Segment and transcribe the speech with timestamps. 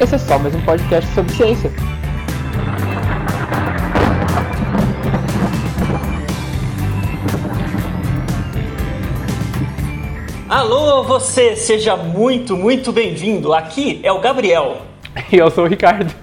[0.00, 1.72] Esse é só mais um podcast sobre ciência.
[10.48, 13.52] Alô, você, seja muito, muito bem-vindo.
[13.52, 14.82] Aqui é o Gabriel.
[15.32, 16.14] E eu sou o Ricardo.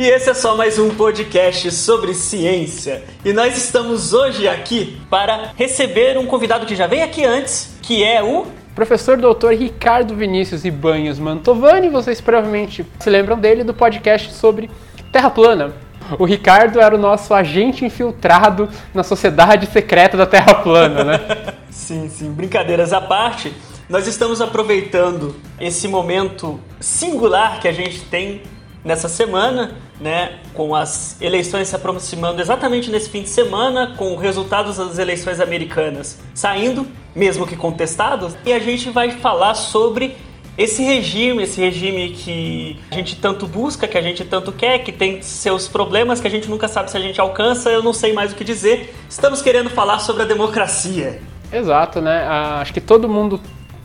[0.00, 3.04] E esse é só mais um podcast sobre ciência.
[3.22, 8.02] E nós estamos hoje aqui para receber um convidado que já veio aqui antes, que
[8.02, 14.32] é o Professor doutor Ricardo Vinícius Ibanhos Mantovani, vocês provavelmente se lembram dele do podcast
[14.32, 14.70] sobre
[15.12, 15.74] Terra plana.
[16.18, 21.20] O Ricardo era o nosso agente infiltrado na sociedade secreta da Terra plana, né?
[21.68, 23.52] sim, sim, brincadeiras à parte.
[23.86, 28.40] Nós estamos aproveitando esse momento singular que a gente tem
[28.84, 34.22] nessa semana, né, com as eleições se aproximando exatamente nesse fim de semana, com os
[34.22, 40.16] resultados das eleições americanas saindo, mesmo que contestados, e a gente vai falar sobre
[40.56, 44.92] esse regime, esse regime que a gente tanto busca, que a gente tanto quer, que
[44.92, 48.12] tem seus problemas que a gente nunca sabe se a gente alcança, eu não sei
[48.12, 48.94] mais o que dizer.
[49.08, 51.22] Estamos querendo falar sobre a democracia.
[51.52, 52.26] Exato, né?
[52.28, 53.40] Ah, acho que todo mundo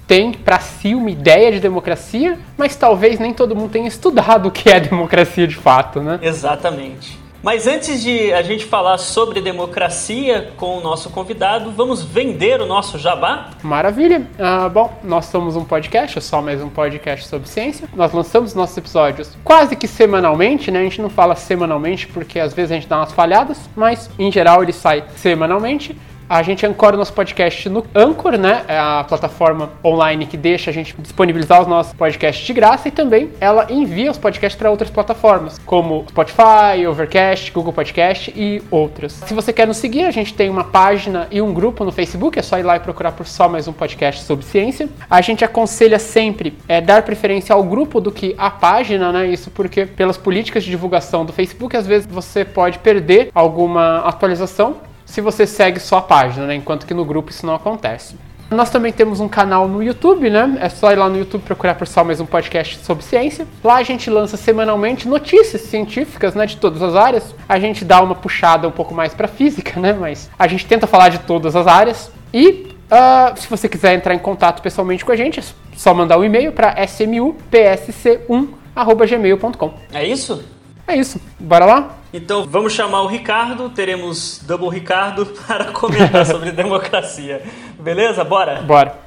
[0.07, 4.51] tem para si uma ideia de democracia, mas talvez nem todo mundo tenha estudado o
[4.51, 6.19] que é democracia de fato, né?
[6.21, 7.25] Exatamente.
[7.45, 12.65] Mas antes de a gente falar sobre democracia com o nosso convidado, vamos vender o
[12.65, 13.51] nosso jabá?
[13.61, 14.27] Maravilha!
[14.39, 17.87] Ah, bom, nós somos um podcast, é só mais um podcast sobre ciência.
[17.95, 20.79] Nós lançamos nossos episódios quase que semanalmente, né?
[20.79, 24.31] A gente não fala semanalmente porque às vezes a gente dá umas falhadas, mas em
[24.31, 25.95] geral ele sai semanalmente.
[26.27, 28.63] A gente ancora o nosso podcast no Anchor, né?
[28.67, 32.91] É a plataforma online que deixa a gente disponibilizar os nossos podcasts de graça e
[32.91, 39.11] também ela envia os podcasts para outras plataformas, como Spotify, Overcast, Google Podcast e outras.
[39.11, 42.39] Se você quer nos seguir, a gente tem uma página e um grupo no Facebook,
[42.39, 44.89] é só ir lá e procurar por só mais um podcast sobre ciência.
[45.07, 49.27] A gente aconselha sempre é, dar preferência ao grupo do que à página, né?
[49.27, 54.77] Isso porque pelas políticas de divulgação do Facebook, às vezes você pode perder alguma atualização
[55.05, 56.55] se você segue só a página, né?
[56.55, 58.15] Enquanto que no grupo isso não acontece.
[58.49, 60.59] Nós também temos um canal no YouTube, né?
[60.61, 63.47] É só ir lá no YouTube procurar por só mais um podcast sobre ciência.
[63.63, 67.33] Lá a gente lança semanalmente notícias científicas, né, de todas as áreas.
[67.49, 69.93] A gente dá uma puxada um pouco mais para física, né?
[69.93, 72.11] Mas a gente tenta falar de todas as áreas.
[72.31, 75.43] E uh, se você quiser entrar em contato pessoalmente com a gente, é
[75.75, 79.73] só mandar um e-mail para smupsc1@gmail.com.
[79.91, 80.43] É isso?
[80.87, 81.19] É isso.
[81.39, 81.97] Bora lá?
[82.13, 87.43] Então vamos chamar o Ricardo, teremos Double Ricardo para comentar sobre democracia.
[87.79, 88.23] Beleza?
[88.23, 88.61] Bora?
[88.61, 89.05] Bora.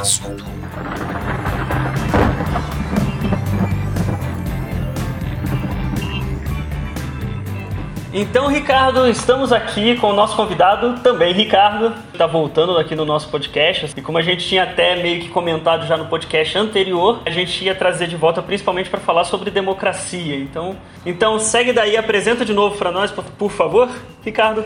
[0.00, 0.44] Assunto.
[8.16, 13.28] Então, Ricardo, estamos aqui com o nosso convidado, também Ricardo, está voltando aqui no nosso
[13.28, 13.92] podcast.
[13.96, 17.64] E como a gente tinha até meio que comentado já no podcast anterior, a gente
[17.64, 20.36] ia trazer de volta principalmente para falar sobre democracia.
[20.36, 23.90] Então, então segue daí, apresenta de novo para nós, por favor,
[24.24, 24.64] Ricardo.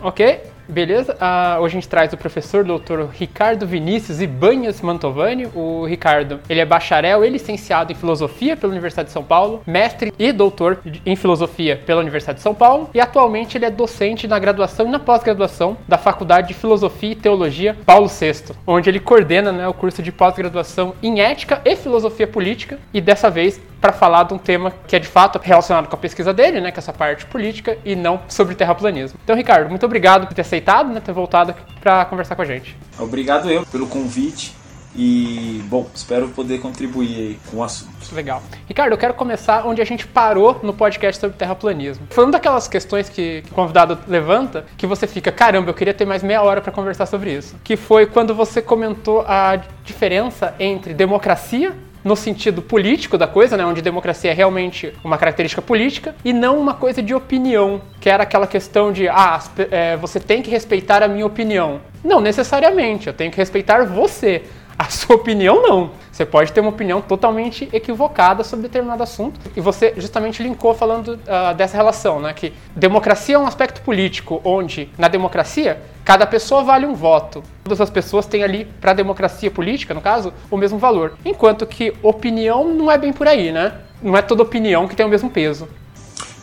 [0.00, 0.51] Ok.
[0.68, 1.14] Beleza?
[1.14, 5.48] Uh, hoje a gente traz o professor doutor Ricardo Vinícius Ibanhas Mantovani.
[5.54, 10.12] O Ricardo, ele é bacharel e licenciado em filosofia pela Universidade de São Paulo, mestre
[10.18, 14.38] e doutor em filosofia pela Universidade de São Paulo e atualmente ele é docente na
[14.38, 19.52] graduação e na pós-graduação da Faculdade de Filosofia e Teologia Paulo VI, onde ele coordena
[19.52, 24.22] né, o curso de pós-graduação em ética e filosofia política e dessa vez para falar
[24.22, 26.80] de um tema que é de fato relacionado com a pesquisa dele, né, que é
[26.80, 29.18] essa parte política e não sobre terraplanismo.
[29.24, 32.76] Então, Ricardo, muito obrigado por ter aceitado, né, ter voltado para conversar com a gente.
[32.96, 34.54] Obrigado eu pelo convite.
[34.94, 37.92] E, bom, espero poder contribuir com o assunto.
[38.14, 38.42] Legal.
[38.68, 42.06] Ricardo, eu quero começar onde a gente parou no podcast sobre terraplanismo.
[42.10, 46.04] Falando daquelas questões que, que o convidado levanta, que você fica, caramba, eu queria ter
[46.04, 47.56] mais meia hora para conversar sobre isso.
[47.64, 53.64] Que foi quando você comentou a diferença entre democracia no sentido político da coisa, né,
[53.64, 58.22] onde democracia é realmente uma característica política e não uma coisa de opinião, que era
[58.22, 59.40] aquela questão de ah,
[59.70, 61.80] é, você tem que respeitar a minha opinião.
[62.04, 64.42] Não necessariamente, eu tenho que respeitar você.
[64.78, 65.90] A sua opinião não.
[66.10, 69.40] Você pode ter uma opinião totalmente equivocada sobre determinado assunto.
[69.56, 72.32] E você justamente linkou falando uh, dessa relação, né?
[72.32, 77.42] Que democracia é um aspecto político, onde na democracia cada pessoa vale um voto.
[77.64, 81.14] Todas as pessoas têm ali, para a democracia política, no caso, o mesmo valor.
[81.24, 83.72] Enquanto que opinião não é bem por aí, né?
[84.02, 85.68] Não é toda opinião que tem o mesmo peso.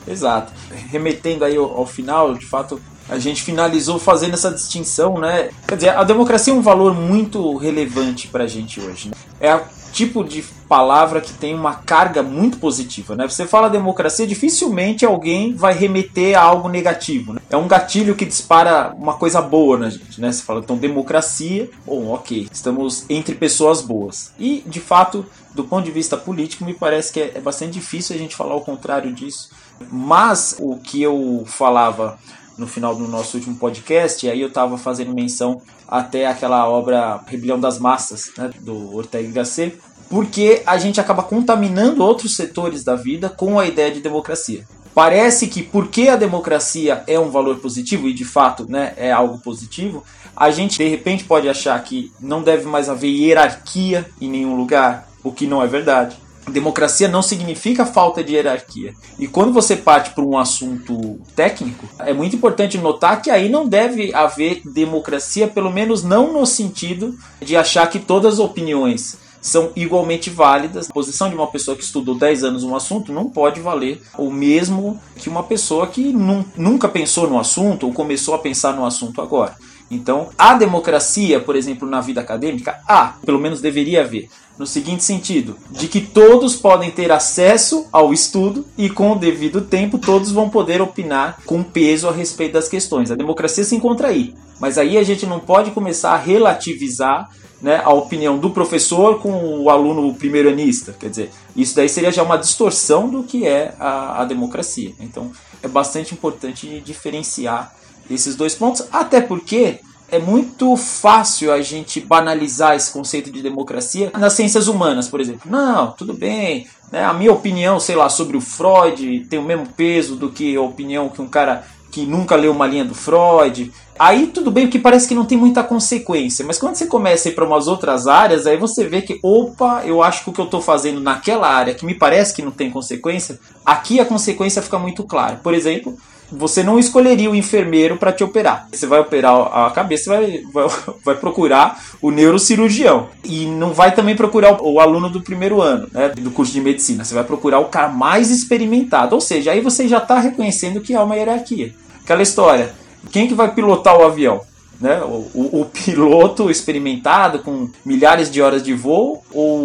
[0.07, 0.51] Exato.
[0.89, 5.49] Remetendo aí ao, ao final, de fato, a gente finalizou fazendo essa distinção, né?
[5.67, 9.09] Quer dizer, a democracia é um valor muito relevante para a gente hoje.
[9.09, 9.15] Né?
[9.39, 13.27] É a tipo de palavra que tem uma carga muito positiva, né?
[13.27, 17.33] Você fala democracia, dificilmente alguém vai remeter a algo negativo.
[17.33, 17.41] Né?
[17.49, 20.31] É um gatilho que dispara uma coisa boa na gente, né?
[20.31, 24.31] Você fala então democracia, bom, ok, estamos entre pessoas boas.
[24.39, 28.15] E de fato, do ponto de vista político, me parece que é, é bastante difícil
[28.15, 29.49] a gente falar o contrário disso.
[29.91, 32.19] Mas o que eu falava
[32.59, 37.21] no final do nosso último podcast, e aí eu estava fazendo menção até aquela obra
[37.25, 39.77] Rebelião das Massas, né, do Ortega y Gasset,
[40.09, 44.67] porque a gente acaba contaminando outros setores da vida com a ideia de democracia.
[44.93, 49.39] Parece que porque a democracia é um valor positivo, e de fato né, é algo
[49.39, 50.03] positivo,
[50.35, 55.09] a gente de repente pode achar que não deve mais haver hierarquia em nenhum lugar,
[55.23, 56.17] o que não é verdade.
[56.49, 58.93] Democracia não significa falta de hierarquia.
[59.17, 63.67] E quando você parte para um assunto técnico, é muito importante notar que aí não
[63.67, 69.71] deve haver democracia, pelo menos não no sentido de achar que todas as opiniões são
[69.75, 70.89] igualmente válidas.
[70.89, 74.29] A posição de uma pessoa que estudou 10 anos um assunto não pode valer o
[74.29, 76.13] mesmo que uma pessoa que
[76.57, 79.55] nunca pensou no assunto ou começou a pensar no assunto agora.
[79.91, 85.03] Então, a democracia, por exemplo, na vida acadêmica, há, pelo menos deveria haver no seguinte
[85.05, 90.31] sentido: de que todos podem ter acesso ao estudo e, com o devido tempo, todos
[90.31, 93.09] vão poder opinar com peso a respeito das questões.
[93.09, 94.35] A democracia se encontra aí.
[94.59, 97.29] Mas aí a gente não pode começar a relativizar
[97.61, 100.93] né, a opinião do professor com o aluno primeiro-anista.
[100.99, 104.91] Quer dizer, isso daí seria já uma distorção do que é a, a democracia.
[104.99, 105.31] Então,
[105.63, 107.73] é bastante importante diferenciar
[108.11, 109.79] esses dois pontos, até porque
[110.11, 115.49] é muito fácil a gente banalizar esse conceito de democracia nas ciências humanas, por exemplo.
[115.49, 117.03] Não, tudo bem, né?
[117.03, 120.61] a minha opinião, sei lá, sobre o Freud tem o mesmo peso do que a
[120.61, 123.71] opinião que um cara que nunca leu uma linha do Freud.
[123.97, 127.31] Aí tudo bem, porque parece que não tem muita consequência, mas quando você começa a
[127.31, 130.39] ir para umas outras áreas, aí você vê que, opa, eu acho que o que
[130.39, 134.61] eu estou fazendo naquela área que me parece que não tem consequência, aqui a consequência
[134.61, 135.39] fica muito clara.
[135.43, 135.97] Por exemplo,
[136.31, 138.67] você não escolheria o enfermeiro para te operar.
[138.71, 140.67] Você vai operar a cabeça, vai, vai,
[141.03, 143.07] vai, procurar o neurocirurgião.
[143.23, 146.61] E não vai também procurar o, o aluno do primeiro ano né, do curso de
[146.61, 147.03] medicina.
[147.03, 149.15] Você vai procurar o cara mais experimentado.
[149.15, 151.73] Ou seja, aí você já está reconhecendo que há uma hierarquia.
[152.03, 152.73] Aquela história:
[153.11, 154.41] quem que vai pilotar o avião?
[154.79, 155.01] Né?
[155.01, 159.57] O, o, o, piloto experimentado com milhares de horas de voo ou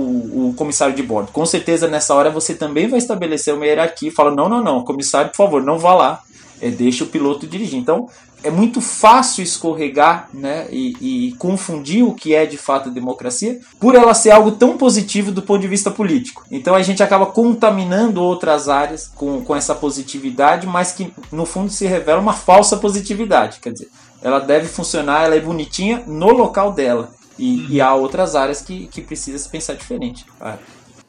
[0.48, 1.30] o comissário de bordo.
[1.30, 4.82] Com certeza nessa hora você também vai estabelecer uma hierarquia e fala: não, não, não,
[4.82, 6.22] comissário, por favor, não vá lá
[6.64, 7.78] é, deixa o piloto dirigir.
[7.78, 8.08] Então
[8.42, 13.58] é muito fácil escorregar né, e, e, confundir o que é de fato a democracia
[13.78, 16.44] por ela ser algo tão positivo do ponto de vista político.
[16.50, 21.70] Então a gente acaba contaminando outras áreas com, com essa positividade, mas que no fundo
[21.70, 23.60] se revela uma falsa positividade.
[23.60, 23.88] Quer dizer,
[24.22, 27.10] ela deve funcionar, ela é bonitinha no local dela.
[27.38, 30.24] E, e há outras áreas que, que precisa se pensar diferente.
[30.38, 30.58] Claro.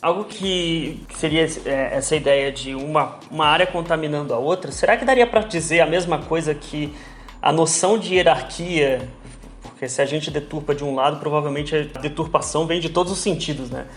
[0.06, 5.04] Algo que seria é, essa ideia de uma, uma área contaminando a outra, será que
[5.04, 6.94] daria para dizer a mesma coisa que
[7.42, 9.10] a noção de hierarquia,
[9.64, 13.18] porque se a gente deturpa de um lado, provavelmente a deturpação vem de todos os
[13.18, 13.88] sentidos, né?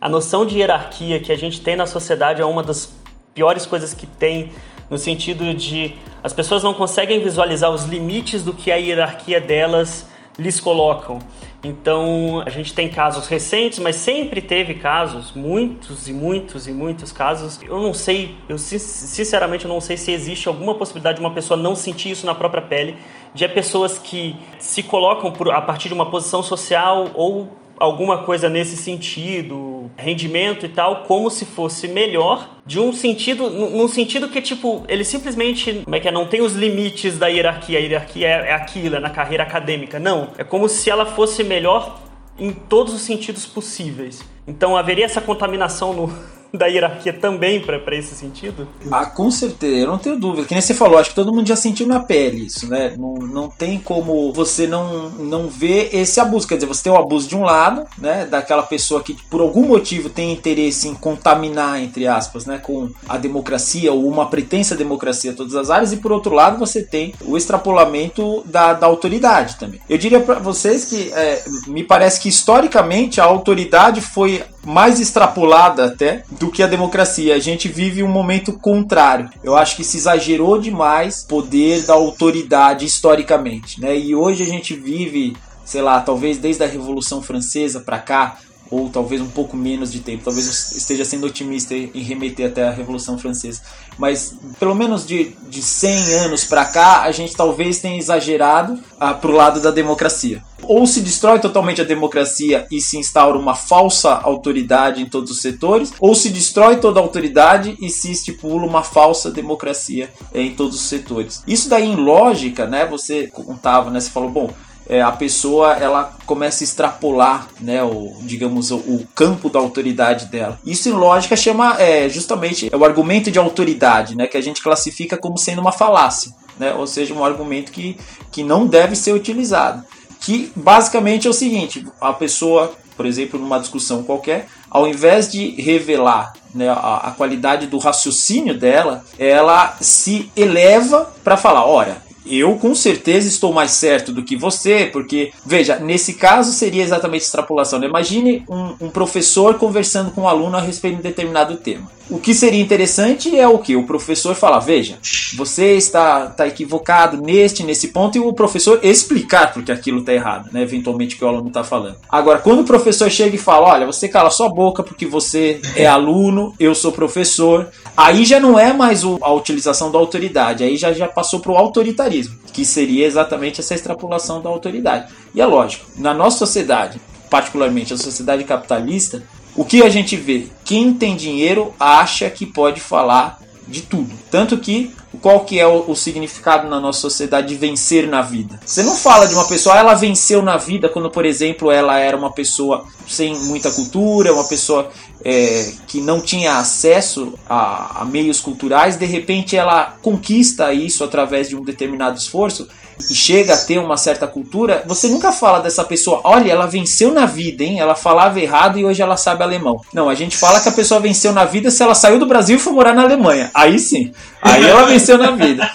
[0.00, 2.92] A noção de hierarquia que a gente tem na sociedade é uma das
[3.32, 4.50] piores coisas que tem,
[4.90, 10.04] no sentido de as pessoas não conseguem visualizar os limites do que a hierarquia delas
[10.36, 11.20] lhes colocam.
[11.64, 17.10] Então, a gente tem casos recentes, mas sempre teve casos, muitos e muitos e muitos
[17.10, 17.58] casos.
[17.62, 21.74] Eu não sei, eu sinceramente não sei se existe alguma possibilidade de uma pessoa não
[21.74, 22.96] sentir isso na própria pele,
[23.32, 28.48] de pessoas que se colocam por, a partir de uma posição social ou alguma coisa
[28.48, 34.40] nesse sentido, rendimento e tal, como se fosse melhor, de um sentido, num sentido que,
[34.40, 38.26] tipo, ele simplesmente, como é que é, não tem os limites da hierarquia, a hierarquia
[38.26, 40.30] é, é aquilo, é na carreira acadêmica, não.
[40.38, 42.00] É como se ela fosse melhor
[42.38, 44.24] em todos os sentidos possíveis.
[44.46, 46.12] Então haveria essa contaminação no,
[46.58, 48.66] da hierarquia também para esse sentido?
[48.90, 50.46] Ah, com certeza, eu não tenho dúvida.
[50.46, 52.94] Que nem você falou, acho que todo mundo já sentiu na pele isso, né?
[52.96, 56.46] Não, não tem como você não, não ver esse abuso.
[56.46, 58.26] Quer dizer, você tem o abuso de um lado, né?
[58.26, 62.58] Daquela pessoa que por algum motivo tem interesse em contaminar, entre aspas, né?
[62.58, 65.92] Com a democracia ou uma pretensa democracia em todas as áreas.
[65.92, 69.80] E por outro lado, você tem o extrapolamento da, da autoridade também.
[69.88, 75.86] Eu diria para vocês que é, me parece que historicamente a autoridade foi mais extrapolada
[75.86, 77.34] até do que a democracia.
[77.34, 79.30] A gente vive um momento contrário.
[79.42, 83.96] Eu acho que se exagerou demais poder da autoridade historicamente, né?
[83.96, 88.38] E hoje a gente vive, sei lá, talvez desde a Revolução Francesa para cá,
[88.70, 90.24] ou talvez um pouco menos de tempo.
[90.24, 93.60] Talvez eu esteja sendo otimista em remeter até a Revolução Francesa.
[93.98, 99.14] Mas pelo menos de, de 100 anos para cá, a gente talvez tenha exagerado ah,
[99.14, 100.42] para o lado da democracia.
[100.68, 105.40] Ou se destrói totalmente a democracia e se instaura uma falsa autoridade em todos os
[105.40, 110.76] setores, ou se destrói toda a autoridade e se estipula uma falsa democracia em todos
[110.76, 111.42] os setores.
[111.46, 112.86] Isso daí em lógica, né?
[112.86, 114.00] Você contava, né?
[114.00, 114.50] Você falou, bom,
[114.88, 120.26] é, a pessoa ela começa a extrapolar, né, o, digamos, o, o, campo da autoridade
[120.26, 120.58] dela.
[120.64, 124.62] Isso em lógica chama é, justamente é o argumento de autoridade, né, que a gente
[124.62, 127.96] classifica como sendo uma falácia, né, ou seja, um argumento que,
[128.30, 129.84] que não deve ser utilizado.
[130.24, 135.50] Que basicamente é o seguinte: a pessoa, por exemplo, numa discussão qualquer, ao invés de
[135.60, 142.56] revelar né, a, a qualidade do raciocínio dela, ela se eleva para falar: olha, eu
[142.56, 147.78] com certeza estou mais certo do que você, porque, veja, nesse caso seria exatamente extrapolação.
[147.78, 147.86] Né?
[147.86, 151.90] Imagine um, um, professor conversando com um aluno a respeito de um determinado tema.
[152.10, 153.76] O que seria interessante é o que?
[153.76, 154.98] O professor falar, veja,
[155.36, 160.50] você está, está equivocado neste, nesse ponto, e o professor explicar porque aquilo está errado,
[160.52, 160.62] né?
[160.62, 161.96] eventualmente que o aluno está falando.
[162.10, 165.86] Agora, quando o professor chega e fala, olha, você cala sua boca porque você é
[165.86, 170.76] aluno, eu sou professor, aí já não é mais o, a utilização da autoridade, aí
[170.76, 172.13] já, já passou para o autoritarismo,
[172.52, 175.12] que seria exatamente essa extrapolação da autoridade.
[175.34, 179.22] E é lógico, na nossa sociedade, particularmente a sociedade capitalista,
[179.56, 180.46] o que a gente vê?
[180.64, 184.14] Quem tem dinheiro acha que pode falar de tudo.
[184.30, 188.60] Tanto que qual que é o, o, significado na nossa sociedade de vencer na vida?
[188.64, 191.98] Você não fala de uma pessoa, ah, ela venceu na vida quando, por exemplo, ela
[191.98, 194.90] era uma pessoa sem muita cultura, uma pessoa
[195.24, 201.48] é, que não tinha acesso a, a meios culturais, de repente ela conquista isso através
[201.48, 202.68] de um determinado esforço
[203.10, 207.12] e chega a ter uma certa cultura, você nunca fala dessa pessoa, olha, ela venceu
[207.12, 207.80] na vida, hein?
[207.80, 209.80] Ela falava errado e hoje ela sabe alemão.
[209.92, 212.56] Não, a gente fala que a pessoa venceu na vida se ela saiu do Brasil
[212.56, 213.50] e foi morar na Alemanha.
[213.54, 215.68] Aí sim, aí ela venceu na vida.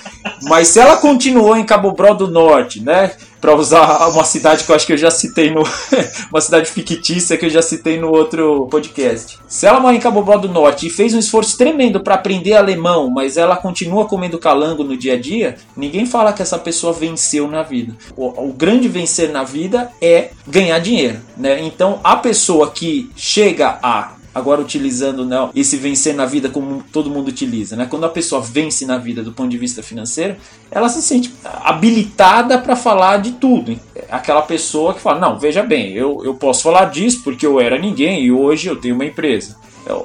[0.43, 3.11] Mas se ela continuou em Cabo Bró do Norte, né?
[3.39, 5.63] Para usar uma cidade que eu acho que eu já citei no.
[6.31, 9.39] uma cidade fictícia que eu já citei no outro podcast.
[9.48, 12.53] Se ela mora em Cabo Bró do Norte e fez um esforço tremendo para aprender
[12.53, 16.93] alemão, mas ela continua comendo calango no dia a dia, ninguém fala que essa pessoa
[16.93, 17.96] venceu na vida.
[18.15, 21.62] O, o grande vencer na vida é ganhar dinheiro, né?
[21.62, 27.10] Então a pessoa que chega a agora utilizando né, esse vencer na vida como todo
[27.10, 27.75] mundo utiliza.
[27.75, 27.86] Né?
[27.89, 30.36] Quando a pessoa vence na vida do ponto de vista financeiro,
[30.72, 33.79] ela se sente habilitada para falar de tudo.
[34.10, 37.77] Aquela pessoa que fala: Não, veja bem, eu, eu posso falar disso porque eu era
[37.77, 39.58] ninguém e hoje eu tenho uma empresa.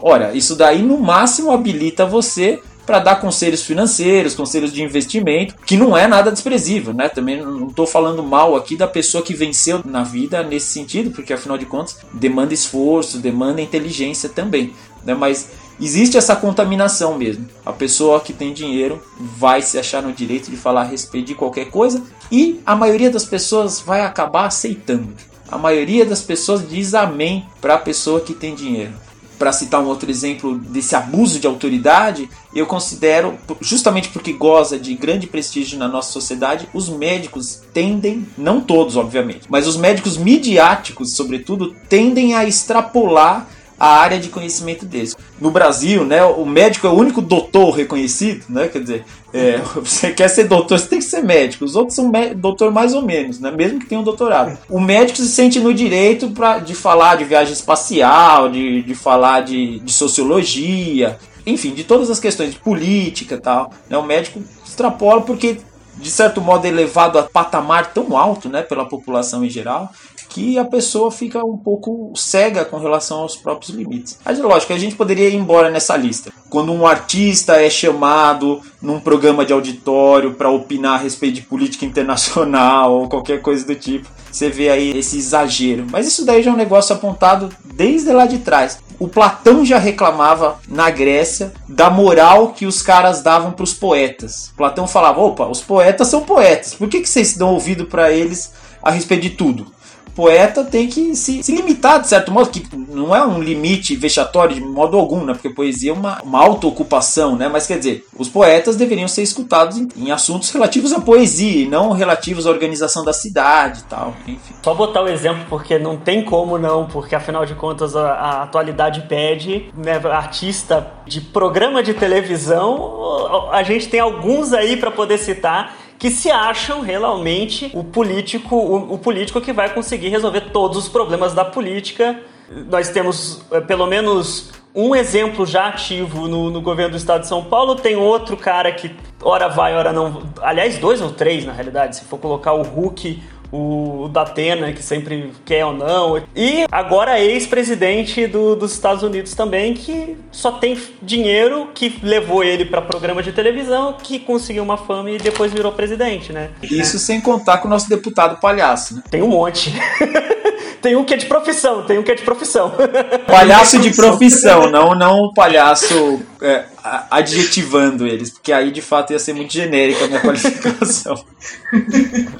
[0.02, 5.76] Olha, isso daí no máximo habilita você para dar conselhos financeiros, conselhos de investimento, que
[5.76, 7.08] não é nada desprezível, né?
[7.08, 11.32] Também não estou falando mal aqui da pessoa que venceu na vida nesse sentido, porque
[11.32, 14.72] afinal de contas demanda esforço, demanda inteligência também,
[15.04, 15.14] né?
[15.14, 15.48] Mas
[15.80, 17.46] existe essa contaminação mesmo.
[17.64, 21.34] A pessoa que tem dinheiro vai se achar no direito de falar a respeito de
[21.34, 25.14] qualquer coisa e a maioria das pessoas vai acabar aceitando.
[25.50, 28.92] A maioria das pessoas diz amém para a pessoa que tem dinheiro
[29.38, 34.94] para citar um outro exemplo desse abuso de autoridade, eu considero, justamente porque goza de
[34.94, 41.14] grande prestígio na nossa sociedade, os médicos tendem, não todos, obviamente, mas os médicos midiáticos,
[41.14, 45.16] sobretudo, tendem a extrapolar a área de conhecimento deles.
[45.40, 48.68] No Brasil, né, o médico é o único doutor reconhecido, né?
[48.68, 51.64] Quer dizer, é, você quer ser doutor, você tem que ser médico.
[51.64, 53.50] Os outros são doutor mais ou menos, né?
[53.50, 54.56] Mesmo que tenham um doutorado.
[54.68, 59.40] O médico se sente no direito pra, de falar de viagem espacial, de, de falar
[59.40, 63.72] de, de sociologia, enfim, de todas as questões de política e tal.
[63.88, 63.98] Né?
[63.98, 65.58] O médico extrapola porque
[65.96, 69.90] de certo modo elevado a patamar tão alto, né, pela população em geral,
[70.28, 74.18] que a pessoa fica um pouco cega com relação aos próprios limites.
[74.24, 76.32] Mas lógico, a gente poderia ir embora nessa lista.
[76.50, 81.84] Quando um artista é chamado num programa de auditório para opinar a respeito de política
[81.84, 85.86] internacional ou qualquer coisa do tipo, você vê aí esse exagero.
[85.90, 88.78] Mas isso daí já é um negócio apontado desde lá de trás.
[88.98, 94.52] O Platão já reclamava na Grécia da moral que os caras davam para os poetas.
[94.56, 98.52] Platão falava: opa, os poetas são poetas, por que, que vocês dão ouvido para eles
[98.82, 99.66] a respeito de tudo?
[100.14, 104.54] Poeta tem que se, se, limitar, de certo modo, que não é um limite vexatório
[104.54, 105.32] de modo algum, né?
[105.32, 107.48] Porque poesia é uma, uma auto-ocupação, né?
[107.48, 111.68] Mas quer dizer, os poetas deveriam ser escutados em, em, assuntos relativos à poesia e
[111.68, 114.54] não relativos à organização da cidade e tal, enfim.
[114.62, 118.42] Só botar o exemplo, porque não tem como não, porque afinal de contas a, a
[118.44, 120.00] atualidade pede, né?
[120.10, 126.30] Artista de programa de televisão, a gente tem alguns aí para poder citar que se
[126.30, 131.44] acham realmente o político, o, o político que vai conseguir resolver todos os problemas da
[131.44, 132.20] política.
[132.68, 137.28] Nós temos é, pelo menos um exemplo já ativo no, no, governo do estado de
[137.28, 138.90] São Paulo, tem outro cara que
[139.22, 140.24] ora vai, ora não.
[140.42, 143.22] Aliás, dois ou três na realidade, se for colocar o Hulk,
[143.54, 149.74] o Datena, que sempre quer ou não, e agora ex-presidente do, dos Estados Unidos também,
[149.74, 155.12] que só tem dinheiro, que levou ele para programa de televisão, que conseguiu uma fama
[155.12, 156.50] e depois virou presidente, né?
[156.62, 159.02] Isso sem contar com o nosso deputado palhaço, né?
[159.08, 159.72] Tem um monte.
[160.80, 162.72] tem um que é de profissão, tem um que é de profissão.
[163.26, 166.64] Palhaço de profissão, não não palhaço é,
[167.10, 171.24] adjetivando eles, porque aí de fato ia ser muito genérica a minha qualificação.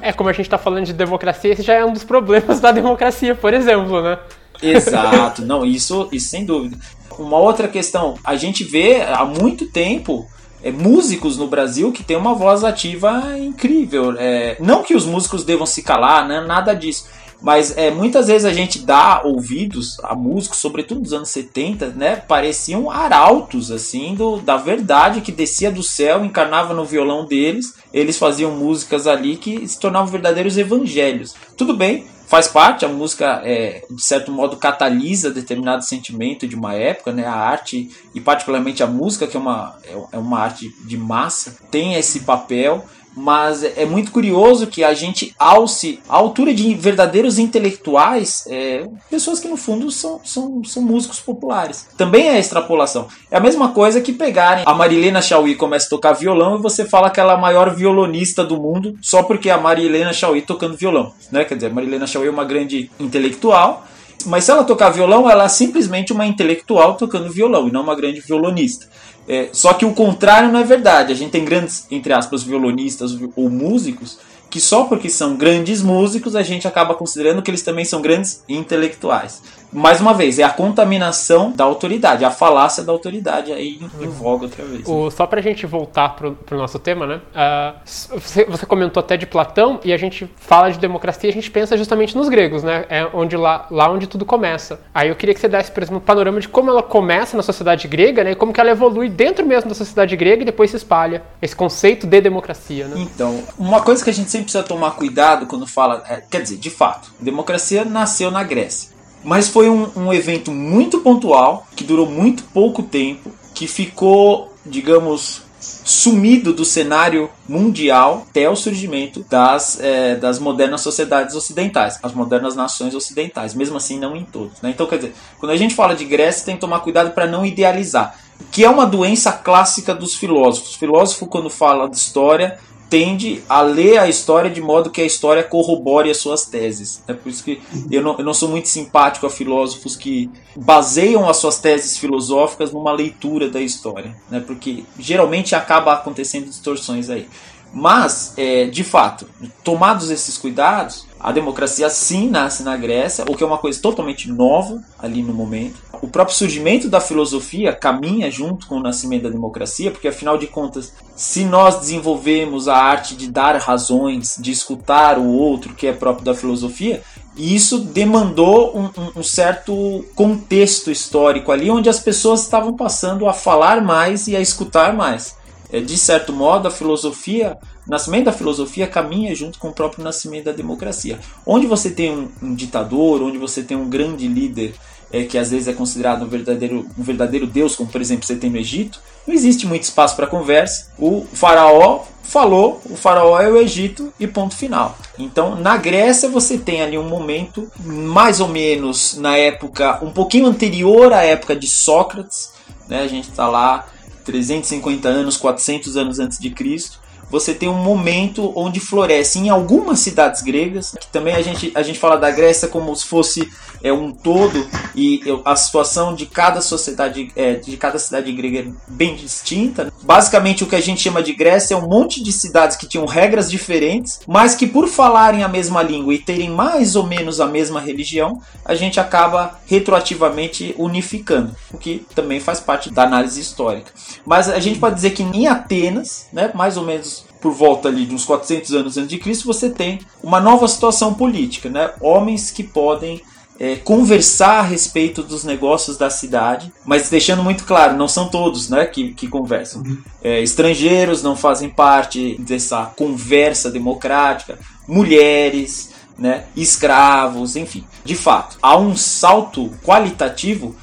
[0.01, 2.71] É, como a gente está falando de democracia, esse já é um dos problemas da
[2.71, 4.19] democracia, por exemplo, né?
[4.61, 6.77] Exato, não, isso, isso sem dúvida.
[7.17, 10.27] Uma outra questão, a gente vê há muito tempo
[10.63, 14.15] é, músicos no Brasil que tem uma voz ativa incrível.
[14.17, 17.05] É, não que os músicos devam se calar, né, nada disso
[17.45, 22.15] mas é, muitas vezes a gente dá ouvidos a músicos, sobretudo nos anos 70, né?
[22.15, 27.75] Pareciam arautos, assim, do, da verdade que descia do céu, encarnava no violão deles.
[27.93, 31.35] Eles faziam músicas ali que se tornavam verdadeiros evangelhos.
[31.55, 36.73] Tudo bem, faz parte, a música é, de certo modo catalisa determinado sentimento de uma
[36.73, 37.27] época, né?
[37.27, 41.55] A arte e particularmente a música, que é uma, é, é uma arte de massa,
[41.69, 42.83] tem esse papel
[43.15, 49.39] mas é muito curioso que a gente alce a altura de verdadeiros intelectuais, é, pessoas
[49.39, 51.87] que no fundo são, são, são músicos populares.
[51.97, 53.07] Também é extrapolação.
[53.31, 56.83] É a mesma coisa que pegarem a Marilena Chauí começa a tocar violão e você
[56.85, 60.41] fala que ela é a maior violonista do mundo só porque é a Marilena Chauí
[60.41, 61.13] tocando violão.
[61.31, 61.45] Né?
[61.45, 63.85] Quer dizer, a Marilena Chauí é uma grande intelectual,
[64.25, 67.95] mas se ela tocar violão, ela é simplesmente uma intelectual tocando violão e não uma
[67.95, 68.87] grande violonista.
[69.27, 71.11] É, só que o contrário não é verdade.
[71.11, 74.19] A gente tem grandes, entre aspas, violonistas ou músicos
[74.55, 78.41] que só porque são grandes músicos a gente acaba considerando que eles também são grandes
[78.47, 79.41] intelectuais.
[79.75, 84.45] Mais uma vez, é a contaminação da autoridade, a falácia da autoridade aí em, voga
[84.45, 84.87] outra vez.
[84.87, 87.15] O, só pra gente voltar pro, pro nosso tema, né?
[87.15, 91.51] Uh, você, você, comentou até de Platão e a gente fala de democracia, a gente
[91.51, 92.85] pensa justamente nos gregos, né?
[92.89, 94.79] É onde lá, lá onde tudo começa.
[94.93, 97.43] Aí eu queria que você desse, por exemplo, um panorama de como ela começa na
[97.43, 98.31] sociedade grega, né?
[98.31, 101.21] E como que ela evolui dentro mesmo da sociedade grega e depois se espalha.
[101.41, 102.95] Esse conceito de democracia, né?
[102.97, 106.01] Então, uma coisa que a gente sempre precisa tomar cuidado quando fala.
[106.07, 108.94] É, quer dizer, de fato, democracia nasceu na Grécia.
[109.25, 115.41] Mas foi um, um evento muito pontual, que durou muito pouco tempo, que ficou, digamos,
[115.59, 122.55] sumido do cenário mundial até o surgimento das, é, das modernas sociedades ocidentais, as modernas
[122.55, 124.61] nações ocidentais, mesmo assim não em todos.
[124.61, 124.69] Né?
[124.69, 127.43] Então, quer dizer, quando a gente fala de Grécia, tem que tomar cuidado para não
[127.43, 128.15] idealizar,
[128.51, 130.75] que é uma doença clássica dos filósofos.
[130.75, 132.59] O filósofo, quando fala de história,
[132.89, 137.03] tende a ler a história de modo que a história corrobore as suas teses.
[137.07, 141.27] É por isso que eu não, eu não sou muito simpático a filósofos que baseiam
[141.29, 144.39] as suas teses filosóficas numa leitura da história, né?
[144.45, 147.27] porque geralmente acaba acontecendo distorções aí.
[147.73, 149.27] Mas, é, de fato,
[149.61, 154.29] tomados esses cuidados, a democracia sim nasce na Grécia, o que é uma coisa totalmente
[154.29, 155.75] nova ali no momento.
[156.01, 160.45] O próprio surgimento da filosofia caminha junto com o nascimento da democracia, porque afinal de
[160.45, 165.93] contas, se nós desenvolvemos a arte de dar razões, de escutar o outro, que é
[165.93, 167.01] próprio da filosofia,
[167.35, 173.33] isso demandou um, um, um certo contexto histórico ali, onde as pessoas estavam passando a
[173.33, 175.35] falar mais e a escutar mais.
[175.71, 180.03] É, de certo modo, a filosofia, o nascimento da filosofia caminha junto com o próprio
[180.03, 181.19] nascimento da democracia.
[181.45, 184.73] Onde você tem um, um ditador, onde você tem um grande líder
[185.11, 188.35] é, que às vezes é considerado um verdadeiro, um verdadeiro deus, como por exemplo você
[188.35, 190.91] tem no Egito, não existe muito espaço para conversa.
[190.97, 194.97] O faraó falou, o faraó é o Egito e ponto final.
[195.17, 200.47] Então, na Grécia você tem ali um momento mais ou menos na época, um pouquinho
[200.47, 202.53] anterior à época de Sócrates,
[202.87, 203.01] né?
[203.01, 203.87] A gente está lá
[204.25, 209.99] 350 anos, 400 anos antes de Cristo, você tem um momento onde floresce em algumas
[209.99, 213.49] cidades gregas, que também a gente, a gente fala da Grécia como se fosse
[213.83, 218.67] é, um todo e a situação de cada sociedade, é, de cada cidade grega é
[218.87, 219.91] bem distinta.
[220.01, 223.05] Basicamente o que a gente chama de Grécia é um monte de cidades que tinham
[223.05, 227.45] regras diferentes, mas que por falarem a mesma língua e terem mais ou menos a
[227.45, 233.91] mesma religião, a gente acaba retroativamente unificando, o que também faz parte da análise histórica.
[234.25, 238.07] Mas a gente pode dizer que em Atenas, né, mais ou menos por volta ali
[238.07, 241.91] de uns 400 anos antes de Cristo, você tem uma nova situação política, né?
[242.01, 243.21] Homens que podem
[243.59, 248.67] é, conversar a respeito dos negócios da cidade, mas deixando muito claro, não são todos
[248.67, 249.83] né, que, que conversam.
[249.83, 249.99] Uhum.
[250.23, 257.85] É, estrangeiros não fazem parte dessa conversa democrática, mulheres, né, escravos, enfim.
[258.03, 260.75] De fato, há um salto qualitativo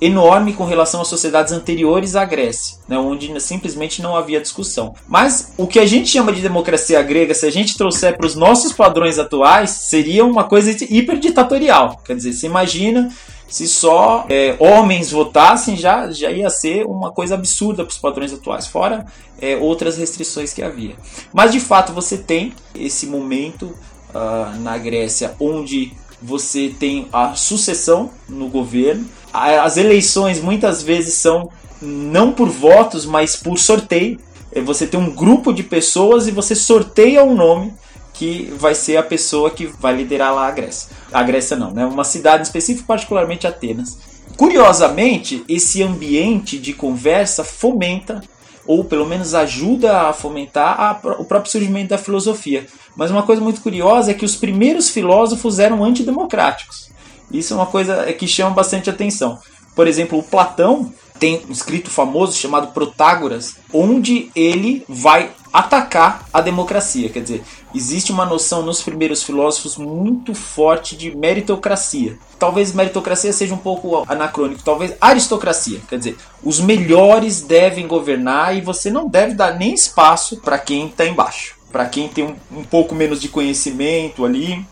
[0.00, 4.94] enorme com relação às sociedades anteriores à Grécia, né, onde simplesmente não havia discussão.
[5.06, 8.34] Mas o que a gente chama de democracia grega, se a gente trouxer para os
[8.34, 12.00] nossos padrões atuais, seria uma coisa hiperditatorial.
[12.04, 13.10] Quer dizer, você imagina
[13.50, 18.32] se só é, homens votassem, já, já ia ser uma coisa absurda para os padrões
[18.32, 19.04] atuais, fora
[19.40, 20.94] é, outras restrições que havia.
[21.32, 23.74] Mas de fato você tem esse momento
[24.14, 29.06] uh, na Grécia onde você tem a sucessão no governo.
[29.32, 34.18] As eleições muitas vezes são não por votos, mas por sorteio.
[34.52, 37.72] É, você tem um grupo de pessoas e você sorteia um nome
[38.12, 40.90] que vai ser a pessoa que vai liderar lá a Grécia.
[41.12, 41.86] A Grécia não, né?
[41.86, 43.98] Uma cidade específica, particularmente Atenas.
[44.36, 48.20] Curiosamente, esse ambiente de conversa fomenta
[48.66, 52.66] ou pelo menos ajuda a fomentar a, o próprio surgimento da filosofia.
[52.94, 56.90] Mas uma coisa muito curiosa é que os primeiros filósofos eram antidemocráticos.
[57.30, 59.38] Isso é uma coisa que chama bastante atenção.
[59.74, 66.40] Por exemplo, o Platão tem um escrito famoso chamado Protágoras, onde ele vai atacar a
[66.40, 67.10] democracia.
[67.10, 67.42] Quer dizer,
[67.74, 72.18] existe uma noção nos primeiros filósofos muito forte de meritocracia.
[72.38, 75.80] Talvez meritocracia seja um pouco anacrônico, talvez aristocracia.
[75.88, 80.86] Quer dizer, os melhores devem governar e você não deve dar nem espaço para quem
[80.86, 81.56] está embaixo.
[81.70, 84.64] Para quem tem um, um pouco menos de conhecimento ali,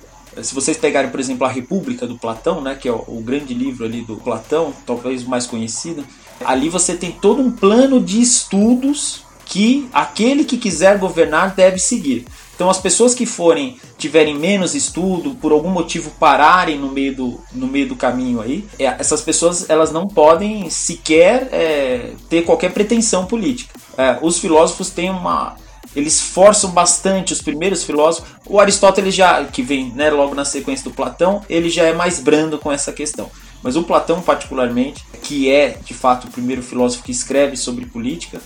[0.42, 3.54] se vocês pegarem, por exemplo, a República do Platão, né, que é o, o, grande
[3.54, 6.04] livro ali do Platão, talvez o mais conhecido,
[6.44, 12.26] ali você tem todo um plano de estudos que aquele que quiser governar deve seguir.
[12.54, 17.40] Então as pessoas que forem tiverem menos estudo, por algum motivo pararem no meio do,
[17.52, 22.72] no meio do caminho aí, é, essas pessoas elas não podem sequer é, ter qualquer
[22.72, 23.78] pretensão política.
[23.96, 25.56] É, os filósofos têm uma
[25.98, 28.30] eles forçam bastante os primeiros filósofos.
[28.46, 32.20] O Aristóteles já que vem né, logo na sequência do Platão, ele já é mais
[32.20, 33.30] brando com essa questão.
[33.62, 38.40] Mas o Platão particularmente, que é de fato o primeiro filósofo que escreve sobre política,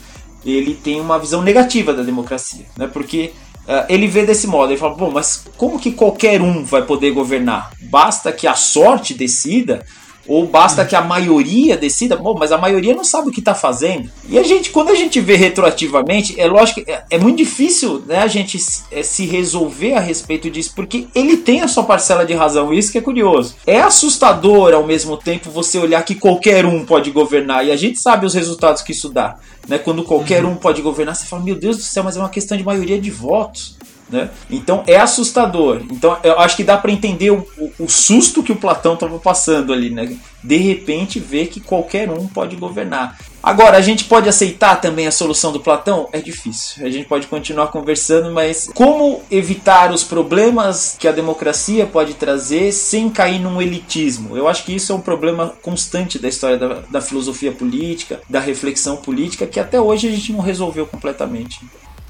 [0.44, 2.88] ele tem uma visão negativa da democracia, né?
[2.90, 3.32] Porque
[3.66, 7.12] uh, ele vê desse modo, ele fala, bom, mas como que qualquer um vai poder
[7.12, 7.70] governar?
[7.82, 9.84] Basta que a sorte decida
[10.26, 13.54] ou basta que a maioria decida, bom, mas a maioria não sabe o que está
[13.54, 14.10] fazendo.
[14.28, 18.02] E a gente, quando a gente vê retroativamente, é lógico que é, é muito difícil
[18.06, 18.58] né, a gente
[18.90, 22.92] é, se resolver a respeito disso, porque ele tem a sua parcela de razão, isso
[22.92, 23.56] que é curioso.
[23.66, 27.98] É assustador ao mesmo tempo você olhar que qualquer um pode governar, e a gente
[27.98, 29.36] sabe os resultados que isso dá.
[29.68, 29.78] Né?
[29.78, 30.52] Quando qualquer uhum.
[30.52, 33.00] um pode governar, você fala, meu Deus do céu, mas é uma questão de maioria
[33.00, 33.76] de votos.
[34.12, 34.28] Né?
[34.50, 35.80] Então é assustador.
[35.90, 37.46] Então eu acho que dá para entender o,
[37.78, 40.14] o, susto que o Platão estava passando ali, né?
[40.44, 43.16] De repente ver que qualquer um pode governar.
[43.42, 46.08] Agora, a gente pode aceitar também a solução do Platão?
[46.12, 46.86] É difícil.
[46.86, 52.70] A gente pode continuar conversando, mas como evitar os problemas que a democracia pode trazer
[52.70, 54.36] sem cair num elitismo?
[54.36, 58.38] Eu acho que isso é um problema constante da história da, da filosofia política, da
[58.38, 61.60] reflexão política, que até hoje a gente não resolveu completamente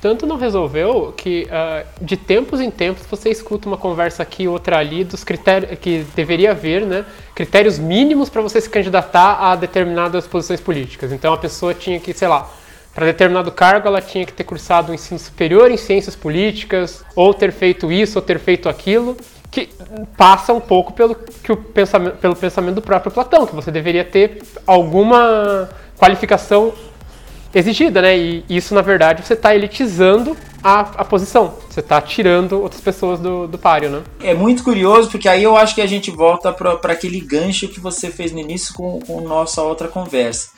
[0.02, 4.78] tanto não resolveu que uh, de tempos em tempos você escuta uma conversa aqui outra
[4.78, 7.04] ali dos critérios que deveria haver, né?
[7.36, 11.12] Critérios mínimos para você se candidatar a determinadas posições políticas.
[11.12, 12.50] Então a pessoa tinha que, sei lá,
[12.92, 17.32] para determinado cargo ela tinha que ter cursado um ensino superior em ciências políticas, ou
[17.32, 19.16] ter feito isso, ou ter feito aquilo,
[19.52, 19.68] que
[20.16, 24.04] passa um pouco pelo, que o pensamento, pelo pensamento do próprio Platão, que você deveria
[24.04, 26.72] ter alguma qualificação
[27.54, 28.16] exigida, né?
[28.16, 31.54] E isso, na verdade, você está elitizando a, a posição.
[31.68, 34.02] Você está tirando outras pessoas do, do páreo, né?
[34.22, 37.80] É muito curioso, porque aí eu acho que a gente volta para aquele gancho que
[37.80, 40.48] você fez no início com, com nossa outra conversa.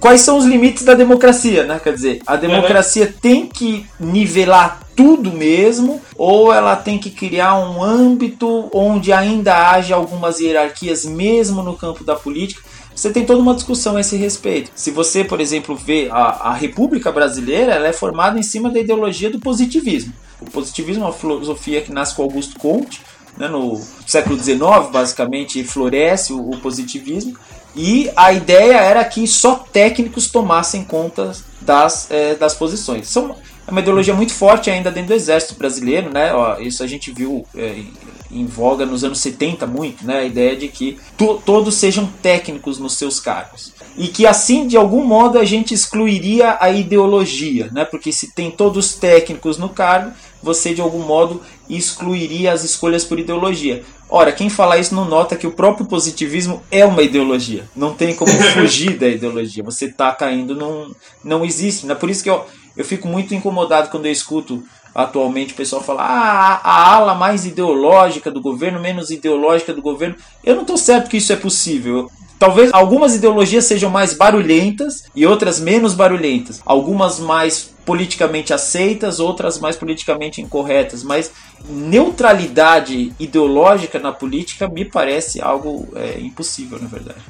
[0.00, 1.80] Quais são os limites da democracia, né?
[1.82, 3.12] Quer dizer, a democracia uhum.
[3.20, 9.94] tem que nivelar tudo mesmo, ou ela tem que criar um âmbito onde ainda haja
[9.94, 12.62] algumas hierarquias, mesmo no campo da política.
[12.94, 14.70] Você tem toda uma discussão a esse respeito.
[14.74, 18.78] Se você, por exemplo, vê a, a República Brasileira, ela é formada em cima da
[18.78, 20.12] ideologia do positivismo.
[20.40, 23.02] O positivismo é uma filosofia que nasce com Augusto Comte,
[23.36, 24.60] né, no século XIX,
[24.92, 27.36] basicamente, floresce o, o positivismo.
[27.74, 33.08] E a ideia era que só técnicos tomassem conta das, é, das posições.
[33.08, 33.34] São,
[33.66, 36.34] é uma ideologia muito forte ainda dentro do exército brasileiro, né?
[36.34, 37.82] Ó, isso a gente viu é,
[38.30, 40.18] em voga nos anos 70 muito, né?
[40.18, 43.72] A ideia de que to todos sejam técnicos nos seus cargos.
[43.96, 47.84] E que assim, de algum modo, a gente excluiria a ideologia, né?
[47.84, 53.18] Porque se tem todos técnicos no cargo, você de algum modo excluiria as escolhas por
[53.18, 53.82] ideologia.
[54.08, 57.64] Ora, quem fala isso não nota que o próprio positivismo é uma ideologia.
[57.74, 59.64] Não tem como fugir da ideologia.
[59.64, 60.94] Você está caindo num.
[61.22, 61.86] Não existe.
[61.86, 61.94] Né?
[61.94, 62.44] Por isso que eu,
[62.76, 64.62] eu fico muito incomodado quando eu escuto
[64.94, 70.14] atualmente o pessoal fala ah, a ala mais ideológica do governo, menos ideológica do governo.
[70.44, 72.10] Eu não estou certo que isso é possível.
[72.38, 76.60] Talvez algumas ideologias sejam mais barulhentas e outras menos barulhentas.
[76.64, 81.30] Algumas mais politicamente aceitas, outras mais politicamente incorretas, mas
[81.68, 87.20] neutralidade ideológica na política me parece algo é, impossível, na verdade.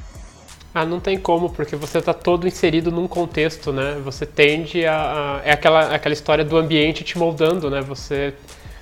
[0.77, 3.97] Ah, não tem como, porque você está todo inserido num contexto, né?
[4.03, 7.79] Você tende a, a, é aquela aquela história do ambiente te moldando, né?
[7.79, 8.33] Você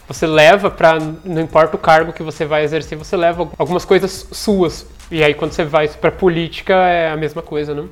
[0.08, 4.28] você leva para não importa o cargo que você vai exercer, você leva algumas coisas
[4.32, 4.88] suas.
[5.12, 7.88] E aí quando você vai para política é a mesma coisa, né?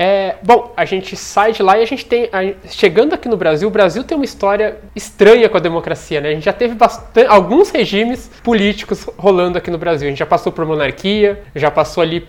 [0.00, 2.30] É, bom, a gente sai de lá e a gente tem.
[2.32, 6.28] A, chegando aqui no Brasil, o Brasil tem uma história estranha com a democracia, né?
[6.28, 10.06] A gente já teve bastante, alguns regimes políticos rolando aqui no Brasil.
[10.06, 12.24] A gente já passou por monarquia, já passou ali.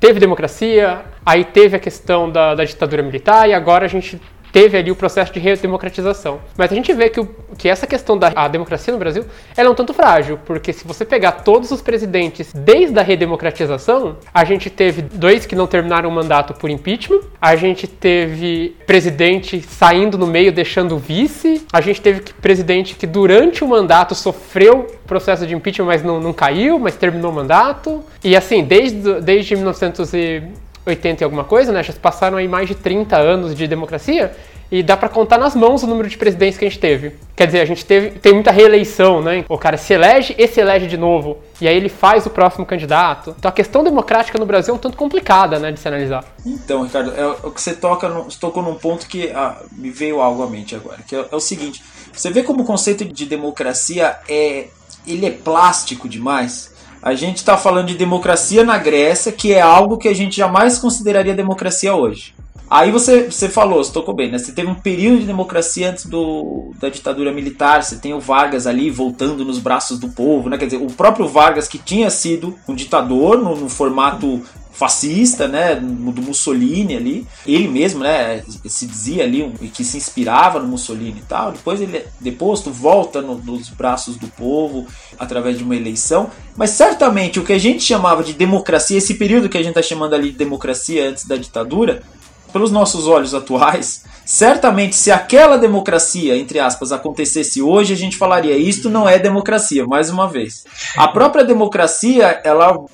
[0.00, 4.20] Teve democracia, aí teve a questão da, da ditadura militar e agora a gente
[4.52, 6.40] teve ali o processo de redemocratização.
[6.56, 9.24] Mas a gente vê que, o, que essa questão da democracia no Brasil
[9.56, 14.44] é um tanto frágil, porque se você pegar todos os presidentes desde a redemocratização, a
[14.44, 20.18] gente teve dois que não terminaram o mandato por impeachment, a gente teve presidente saindo
[20.18, 25.46] no meio deixando o vice, a gente teve presidente que durante o mandato sofreu processo
[25.46, 28.02] de impeachment, mas não, não caiu, mas terminou o mandato.
[28.22, 30.42] E assim, desde, desde 1900 e
[30.84, 31.82] 80 e alguma coisa, né?
[31.82, 34.34] Já passaram aí mais de 30 anos de democracia
[34.72, 37.12] e dá para contar nas mãos o número de presidentes que a gente teve.
[37.36, 39.44] Quer dizer, a gente teve, tem muita reeleição, né?
[39.46, 41.36] O cara se elege e se elege de novo.
[41.60, 43.34] E aí ele faz o próximo candidato.
[43.38, 46.24] Então a questão democrática no Brasil é um tanto complicada, né, de se analisar.
[46.46, 50.22] Então, Ricardo, é o que você toca você tocou num ponto que ah, me veio
[50.22, 53.26] algo à mente agora, que é, é o seguinte: você vê como o conceito de
[53.26, 54.68] democracia é
[55.06, 56.71] ele é plástico demais.
[57.02, 60.78] A gente está falando de democracia na Grécia, que é algo que a gente jamais
[60.78, 62.32] consideraria democracia hoje.
[62.72, 64.38] Aí você, você falou, você tocou bem, né?
[64.38, 68.66] Você teve um período de democracia antes do, da ditadura militar, você tem o Vargas
[68.66, 70.56] ali voltando nos braços do povo, né?
[70.56, 74.40] Quer dizer, o próprio Vargas, que tinha sido um ditador no, no formato
[74.72, 77.26] fascista, né, do Mussolini ali.
[77.46, 81.52] Ele mesmo, né, se dizia ali um, que se inspirava no Mussolini e tal.
[81.52, 84.86] Depois ele deposto volta no, nos braços do povo
[85.18, 86.30] através de uma eleição.
[86.56, 89.82] Mas certamente o que a gente chamava de democracia, esse período que a gente está
[89.82, 92.02] chamando ali de democracia antes da ditadura,
[92.52, 98.56] pelos nossos olhos atuais, certamente se aquela democracia, entre aspas, acontecesse hoje, a gente falaria
[98.56, 100.64] isto não é democracia, mais uma vez.
[100.96, 102.84] A própria democracia, ela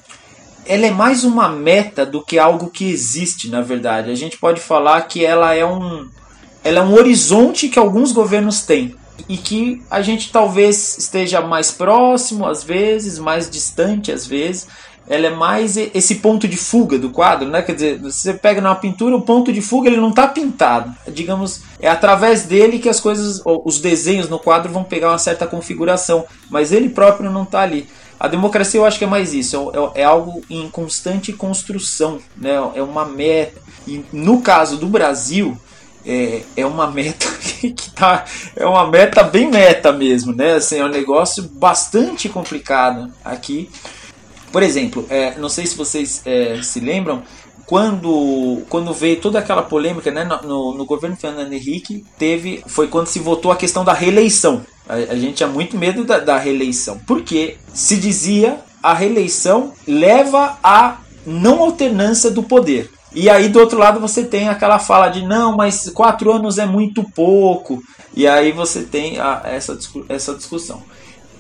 [0.69, 4.11] ela é mais uma meta do que algo que existe, na verdade.
[4.11, 6.07] A gente pode falar que ela é um,
[6.63, 8.95] ela é um horizonte que alguns governos têm
[9.27, 14.69] e que a gente talvez esteja mais próximo às vezes, mais distante às vezes.
[15.09, 17.63] Ela é mais esse ponto de fuga do quadro, né?
[17.63, 20.95] Quer dizer, você pega numa pintura, o ponto de fuga ele não está pintado.
[21.09, 25.47] Digamos, é através dele que as coisas, os desenhos no quadro vão pegar uma certa
[25.47, 27.89] configuração, mas ele próprio não está ali.
[28.21, 32.57] A democracia eu acho que é mais isso, é, é, algo em constante construção, né?
[32.75, 33.61] é uma meta.
[33.87, 35.57] E no caso do Brasil,
[36.05, 37.27] é, é uma meta
[37.61, 38.25] que tá,
[38.57, 40.55] é uma meta bem meta mesmo, né?
[40.55, 43.71] Assim, é um negócio bastante complicado aqui.
[44.53, 47.23] Por exemplo, é, não sei se vocês é, se lembram,
[47.67, 53.09] quando, quando veio toda aquela polêmica né, no, no governo Fernando Henrique, teve, foi quando
[53.09, 54.63] se votou a questão da reeleição.
[54.89, 60.59] A, a gente tinha muito medo da, da reeleição, porque se dizia a reeleição leva
[60.63, 62.91] à não alternância do poder.
[63.15, 66.65] E aí do outro lado você tem aquela fala de não, mas quatro anos é
[66.65, 67.83] muito pouco.
[68.15, 70.83] E aí você tem a, essa, essa discussão.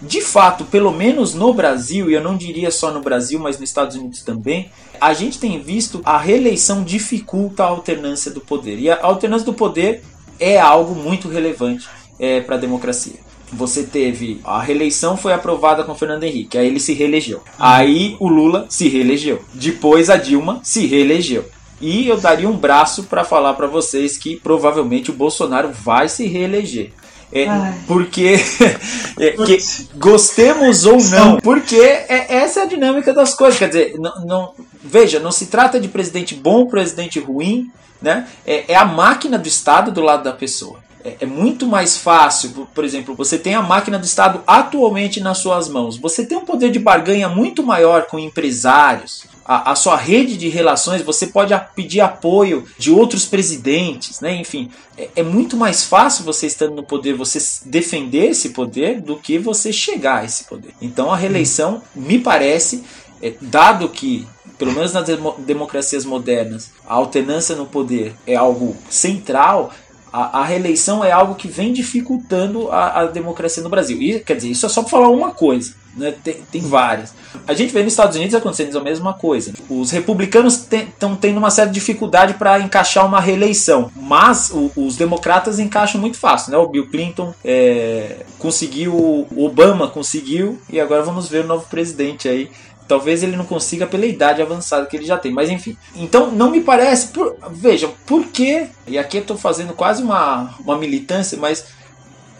[0.01, 3.69] De fato, pelo menos no Brasil, e eu não diria só no Brasil, mas nos
[3.69, 8.79] Estados Unidos também, a gente tem visto a reeleição dificulta a alternância do poder.
[8.79, 10.03] E a alternância do poder
[10.39, 13.15] é algo muito relevante é, para a democracia.
[13.53, 17.43] Você teve a reeleição foi aprovada com Fernando Henrique, aí ele se reelegeu.
[17.59, 19.43] Aí o Lula se reelegeu.
[19.55, 21.47] Depois a Dilma se reelegeu.
[21.81, 26.27] E eu daria um braço para falar para vocês que provavelmente o Bolsonaro vai se
[26.27, 26.93] reeleger.
[27.31, 27.47] É,
[27.87, 28.37] porque
[29.21, 29.59] é, que,
[29.97, 33.59] gostemos ou não, porque é, essa é a dinâmica das coisas.
[33.59, 38.27] Quer dizer, não, não, veja, não se trata de presidente bom, presidente ruim, né?
[38.47, 40.79] É, é a máquina do Estado do lado da pessoa.
[41.05, 45.39] É, é muito mais fácil, por exemplo, você tem a máquina do Estado atualmente nas
[45.39, 45.99] suas mãos.
[45.99, 50.51] Você tem um poder de barganha muito maior com empresários, a, a, sua rede de
[50.51, 54.37] relações, você pode pedir apoio de outros presidentes, né?
[54.37, 59.17] Enfim, é, é, muito mais fácil você estando no poder, você defender esse poder do
[59.17, 60.75] que você chegar a esse poder.
[60.83, 62.85] Então a reeleição, me parece,
[63.23, 65.07] é, dado que pelo menos nas
[65.39, 69.73] democracias modernas, a alternância no poder é algo central,
[70.13, 74.01] a, a, reeleição é algo que vem dificultando a, a democracia no Brasil.
[74.01, 75.75] E, quer dizer, isso é só para falar uma coisa.
[75.97, 76.15] Né?
[76.23, 77.13] Tem, tem, várias.
[77.47, 79.53] A gente vê nos Estados Unidos acontecendo a mesma coisa.
[79.69, 85.59] Os republicanos estão tendo uma certa dificuldade para encaixar uma reeleição, mas o, os democratas
[85.59, 86.53] encaixam muito fácil.
[86.53, 86.59] Né?
[86.59, 92.29] O Bill Clinton é, conseguiu, o Obama conseguiu, e agora vamos ver o novo presidente
[92.29, 92.51] aí
[92.89, 95.77] Talvez ele não consiga pela idade avançada que ele já tem, mas enfim.
[95.95, 97.09] Então não me parece.
[97.09, 98.67] Por, vejam, por que.
[98.87, 101.67] E aqui eu estou fazendo quase uma, uma militância, mas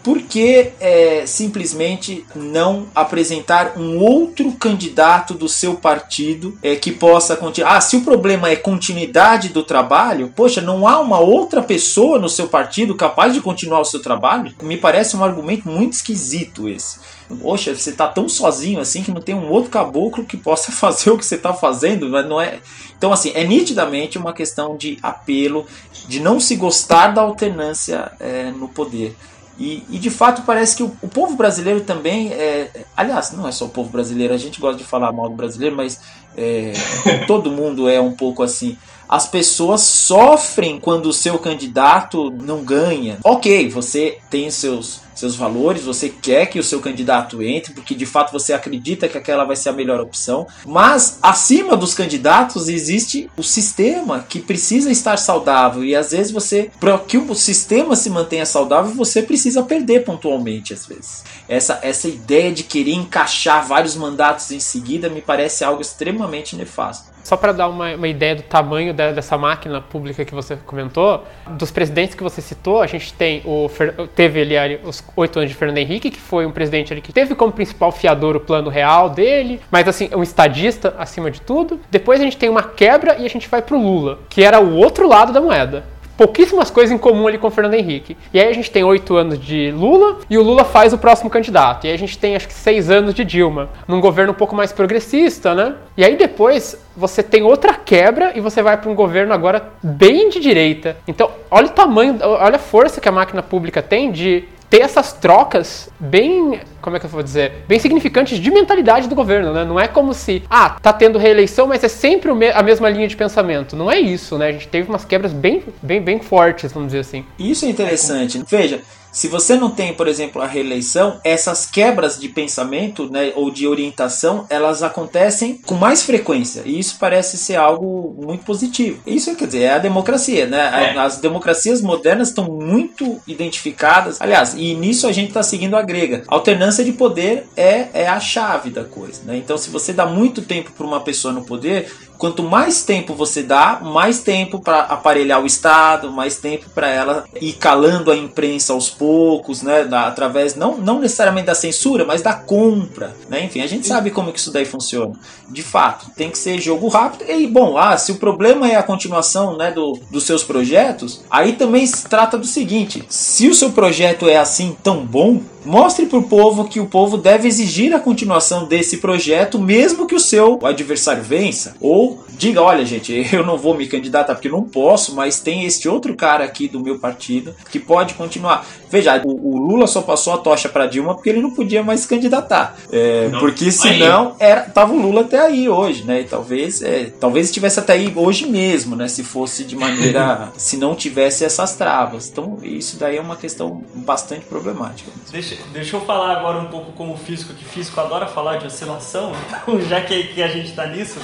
[0.03, 7.35] por que é, simplesmente não apresentar um outro candidato do seu partido é, que possa
[7.35, 7.77] continuar?
[7.77, 12.29] Ah, se o problema é continuidade do trabalho, poxa, não há uma outra pessoa no
[12.29, 14.53] seu partido capaz de continuar o seu trabalho?
[14.61, 16.99] Me parece um argumento muito esquisito esse.
[17.41, 21.11] Poxa, você está tão sozinho assim que não tem um outro caboclo que possa fazer
[21.11, 22.59] o que você está fazendo, mas não é.
[22.97, 25.65] Então, assim, é nitidamente uma questão de apelo,
[26.07, 29.15] de não se gostar da alternância é, no poder.
[29.59, 32.85] E, e, de fato parece que o, o povo brasileiro também é.
[32.95, 35.75] Aliás, não é só o povo brasileiro, a gente gosta de falar mal do brasileiro,
[35.75, 35.99] mas
[36.37, 36.71] é,
[37.27, 38.77] todo mundo é um pouco assim.
[39.07, 43.17] As pessoas sofrem quando o seu candidato não ganha.
[43.23, 48.05] Ok, você tem seus seus valores, você quer que o seu candidato entre, porque de
[48.05, 50.47] fato você acredita que aquela vai ser a melhor opção.
[50.65, 56.71] Mas acima dos candidatos existe o sistema que precisa estar saudável e às vezes você,
[56.79, 61.23] para que o sistema se mantenha saudável, você precisa perder pontualmente às vezes.
[61.47, 67.08] Essa essa ideia de querer encaixar vários mandatos em seguida me parece algo extremamente nefasto.
[67.23, 71.25] Só para dar uma, uma, ideia do tamanho da, dessa máquina pública que você comentou,
[71.47, 73.69] dos presidentes que você citou, a gente tem o
[74.15, 77.35] teve ali os oito anos de Fernando Henrique, que foi um presidente ali que teve
[77.35, 81.79] como principal fiador o plano real dele, mas assim, um estadista acima de tudo.
[81.91, 84.75] Depois a gente tem uma quebra e a gente vai pro Lula, que era o
[84.75, 85.83] outro lado da moeda
[86.19, 88.17] pouquíssimas coisas em comum ali com o Fernando Henrique.
[88.33, 91.29] E aí a gente tem oito anos de Lula e o Lula faz o próximo
[91.29, 91.85] candidato.
[91.85, 94.53] E aí a gente tem acho que seis anos de Dilma, num governo um pouco
[94.53, 95.75] mais progressista, né?
[95.95, 100.27] E aí depois você tem outra quebra e você vai para um governo agora bem
[100.27, 100.97] de direita.
[101.07, 105.11] Então, olha o tamanho, olha a força que a máquina pública tem de ter essas
[105.13, 109.65] trocas bem, como é que eu vou dizer, bem significantes de mentalidade do governo, né?
[109.65, 113.17] Não é como se, ah, tá tendo reeleição, mas é sempre a mesma linha de
[113.17, 113.75] pensamento.
[113.75, 114.49] Não é isso, né?
[114.49, 117.25] A gente teve umas quebras bem, bem, bem fortes, vamos dizer assim.
[117.37, 118.43] Isso é interessante.
[118.47, 118.81] Veja,
[119.19, 123.67] se você não tem, por exemplo, a reeleição, essas quebras de pensamento né, ou de
[123.67, 126.61] orientação, elas acontecem com mais frequência.
[126.65, 129.01] E isso parece ser algo muito positivo.
[129.05, 130.45] Isso quer dizer, é a democracia.
[130.45, 130.93] Né?
[130.95, 130.97] É.
[130.97, 134.21] As democracias modernas estão muito identificadas.
[134.21, 136.23] Aliás, e nisso a gente está seguindo a grega.
[136.25, 139.19] A alternância de poder é, é a chave da coisa.
[139.25, 139.35] Né?
[139.35, 143.41] Então, se você dá muito tempo para uma pessoa no poder, quanto mais tempo você
[143.41, 148.73] dá, mais tempo para aparelhar o Estado, mais tempo para ela ir calando a imprensa
[148.73, 153.45] aos poucos, né, através não, não necessariamente da censura, mas da compra, né?
[153.45, 155.13] Enfim, a gente sabe como que isso daí funciona.
[155.47, 157.23] De fato, tem que ser jogo rápido.
[157.29, 161.53] E bom, ah, se o problema é a continuação, né, do, dos seus projetos, aí
[161.53, 166.19] também se trata do seguinte: se o seu projeto é assim tão bom, Mostre para
[166.19, 170.59] o povo que o povo deve exigir a continuação desse projeto, mesmo que o seu
[170.63, 171.75] adversário vença.
[171.81, 175.89] Ou diga: olha, gente, eu não vou me candidatar porque não posso, mas tem este
[175.89, 178.65] outro cara aqui do meu partido que pode continuar.
[178.89, 182.01] Veja, o, o Lula só passou a tocha para Dilma porque ele não podia mais
[182.01, 182.77] se candidatar.
[182.91, 186.21] É, não, porque senão era, tava o Lula até aí hoje, né?
[186.21, 189.07] E talvez, é, talvez estivesse até aí hoje mesmo, né?
[189.07, 190.51] Se fosse de maneira.
[190.57, 192.29] se não tivesse essas travas.
[192.29, 195.11] Então, isso daí é uma questão bastante problemática.
[195.31, 198.67] Deixa Deixa, deixa eu falar agora um pouco como físico, que físico adora falar de
[198.67, 199.31] oscilação,
[199.63, 201.19] então já que, que a gente está nisso,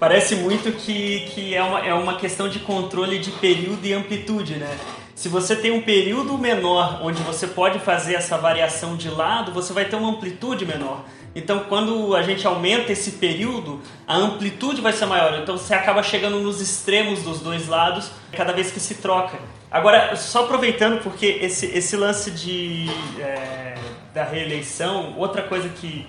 [0.00, 4.54] parece muito que, que é, uma, é uma questão de controle de período e amplitude,
[4.56, 4.78] né?
[5.14, 9.70] Se você tem um período menor onde você pode fazer essa variação de lado, você
[9.70, 11.04] vai ter uma amplitude menor.
[11.34, 15.38] Então, quando a gente aumenta esse período, a amplitude vai ser maior.
[15.38, 19.38] Então, você acaba chegando nos extremos dos dois lados cada vez que se troca.
[19.70, 22.88] Agora, só aproveitando, porque esse, esse lance de,
[23.20, 23.74] é,
[24.14, 26.06] da reeleição, outra coisa que,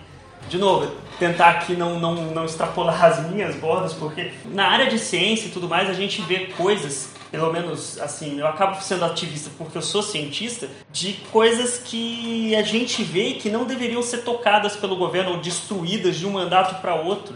[0.51, 4.99] de novo, tentar aqui não, não, não extrapolar as minhas bordas, porque na área de
[4.99, 9.49] ciência e tudo mais, a gente vê coisas pelo menos assim, eu acabo sendo ativista
[9.57, 14.75] porque eu sou cientista, de coisas que a gente vê que não deveriam ser tocadas
[14.75, 17.33] pelo governo ou destruídas de um mandato para outro.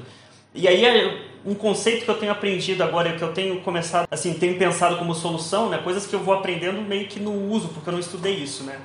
[0.54, 4.34] E aí é um conceito que eu tenho aprendido agora, que eu tenho começado, assim,
[4.34, 5.78] tenho pensado como solução, né?
[5.78, 8.78] Coisas que eu vou aprendendo meio que no uso, porque eu não estudei isso, né?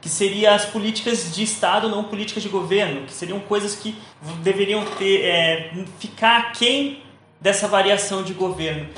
[0.00, 3.96] Que seria as políticas de Estado, não políticas de governo, que seriam coisas que
[4.42, 7.02] deveriam ter, é, ficar quem
[7.40, 8.88] dessa variação de governo.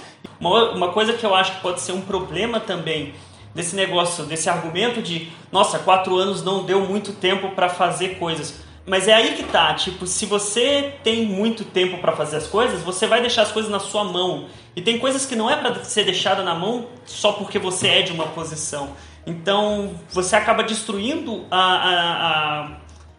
[0.41, 3.15] Uma, uma coisa que eu acho que pode ser um problema também
[3.55, 8.61] desse negócio, desse argumento de, nossa, quatro anos não deu muito tempo para fazer coisas.
[8.87, 12.81] Mas é aí que tá, tipo, se você tem muito tempo para fazer as coisas,
[12.83, 14.47] você vai deixar as coisas na sua mão.
[14.75, 18.03] E tem coisas que não é para ser deixada na mão só porque você é
[18.03, 18.95] de uma posição.
[19.29, 22.71] Então, você acaba destruindo a, a, a,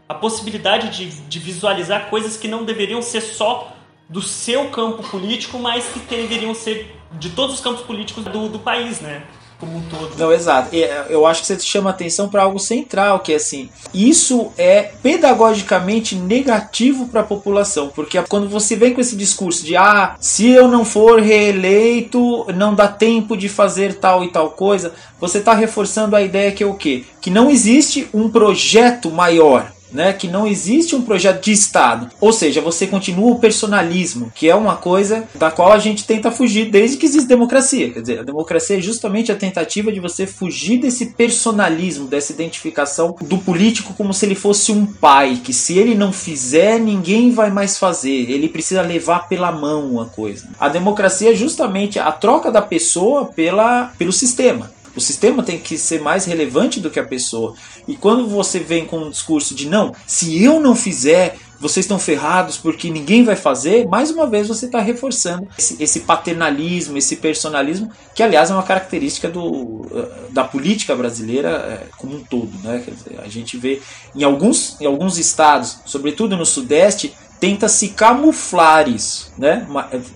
[0.10, 3.76] a possibilidade de, de visualizar coisas que não deveriam ser só
[4.10, 8.58] do seu campo político, mas que deveriam ser de todos os campos políticos do, do
[8.58, 9.22] país, né?
[9.60, 10.18] Como um todo.
[10.18, 10.70] Não, exato.
[10.74, 14.92] É, eu acho que você chama atenção para algo central, que é assim, isso é
[15.04, 20.50] pedagogicamente negativo para a população, porque quando você vem com esse discurso de ah, se
[20.50, 25.54] eu não for reeleito, não dá tempo de fazer tal e tal coisa, você está
[25.54, 27.04] reforçando a ideia que é o quê?
[27.20, 32.10] Que não existe um projeto maior né, que não existe um projeto de Estado.
[32.20, 36.32] Ou seja, você continua o personalismo, que é uma coisa da qual a gente tenta
[36.32, 37.92] fugir desde que existe democracia.
[37.92, 43.16] Quer dizer, a democracia é justamente a tentativa de você fugir desse personalismo, dessa identificação
[43.22, 47.50] do político como se ele fosse um pai, que se ele não fizer, ninguém vai
[47.50, 48.30] mais fazer.
[48.30, 50.48] Ele precisa levar pela mão a coisa.
[50.60, 54.72] A democracia é justamente a troca da pessoa pela, pelo sistema.
[55.00, 57.54] O sistema tem que ser mais relevante do que a pessoa.
[57.88, 61.98] E quando você vem com um discurso de não, se eu não fizer, vocês estão
[61.98, 67.16] ferrados porque ninguém vai fazer, mais uma vez você está reforçando esse, esse, paternalismo, esse
[67.16, 72.52] personalismo, que aliás é uma característica do, eh, da política brasileira eh, como um todo.
[72.62, 72.84] Né?
[72.86, 73.82] Dizer, a gente vê
[74.14, 79.32] em alguns, em alguns estados, sobretudo no Sudeste, tenta se camuflar isso.
[79.38, 79.66] Né?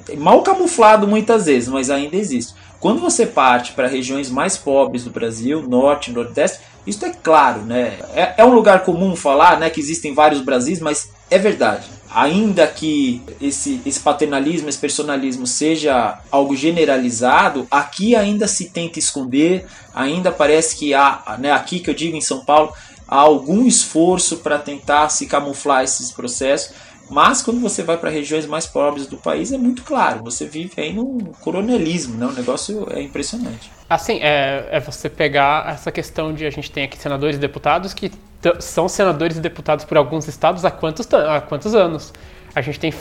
[0.09, 2.53] Eh, mal camuflado muitas vezes, mas ainda existe.
[2.83, 7.97] Quando você parte para regiões mais pobres do Brasil, norte, nordeste, isso é claro, né?
[8.13, 11.87] É, é, um lugar comum falar, né, que existem vários Brasis, mas é verdade.
[12.13, 19.65] Ainda que esse, esse paternalismo, esse personalismo seja algo generalizado, aqui ainda se tenta esconder,
[19.95, 22.73] ainda parece que há, né, aqui que eu digo em São Paulo,
[23.07, 26.75] há algum esforço para tentar se camuflar esses processos
[27.09, 30.81] mas quando você vai para regiões mais pobres do país é muito claro, você vive
[30.81, 32.25] aí num coronelismo, né?
[32.25, 33.71] o negócio é impressionante.
[33.89, 37.93] Assim, é, é você pegar essa questão de a gente tem aqui senadores e deputados
[37.93, 38.11] que
[38.59, 42.13] são senadores e deputados por alguns estados há quantos, há quantos anos?
[42.55, 42.93] A gente tem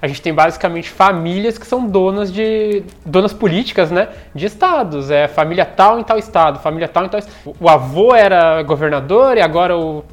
[0.00, 5.10] a gente tem basicamente famílias que são donas de donas políticas, né, de estados.
[5.10, 7.20] É família tal em tal estado, família tal em tal.
[7.58, 10.04] O avô era governador e agora o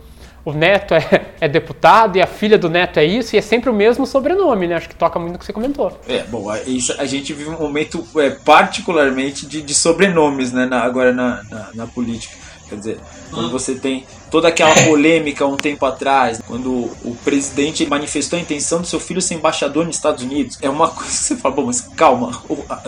[0.45, 3.69] o neto é, é, deputado e a filha do neto é isso, e é sempre
[3.69, 4.75] o mesmo sobrenome, né?
[4.75, 5.99] Acho que toca muito o que você comentou.
[6.07, 10.83] É, bom, isso, a gente vive um momento é, particularmente de, de sobrenomes, né, na,
[10.83, 12.37] agora na, na, na política.
[12.69, 12.99] Quer dizer,
[13.31, 16.69] quando você tem toda aquela polêmica um tempo atrás, quando
[17.03, 20.89] o presidente manifestou a intenção do seu filho ser embaixador nos Estados Unidos, é uma
[20.91, 22.31] coisa que você fala, bom, mas calma,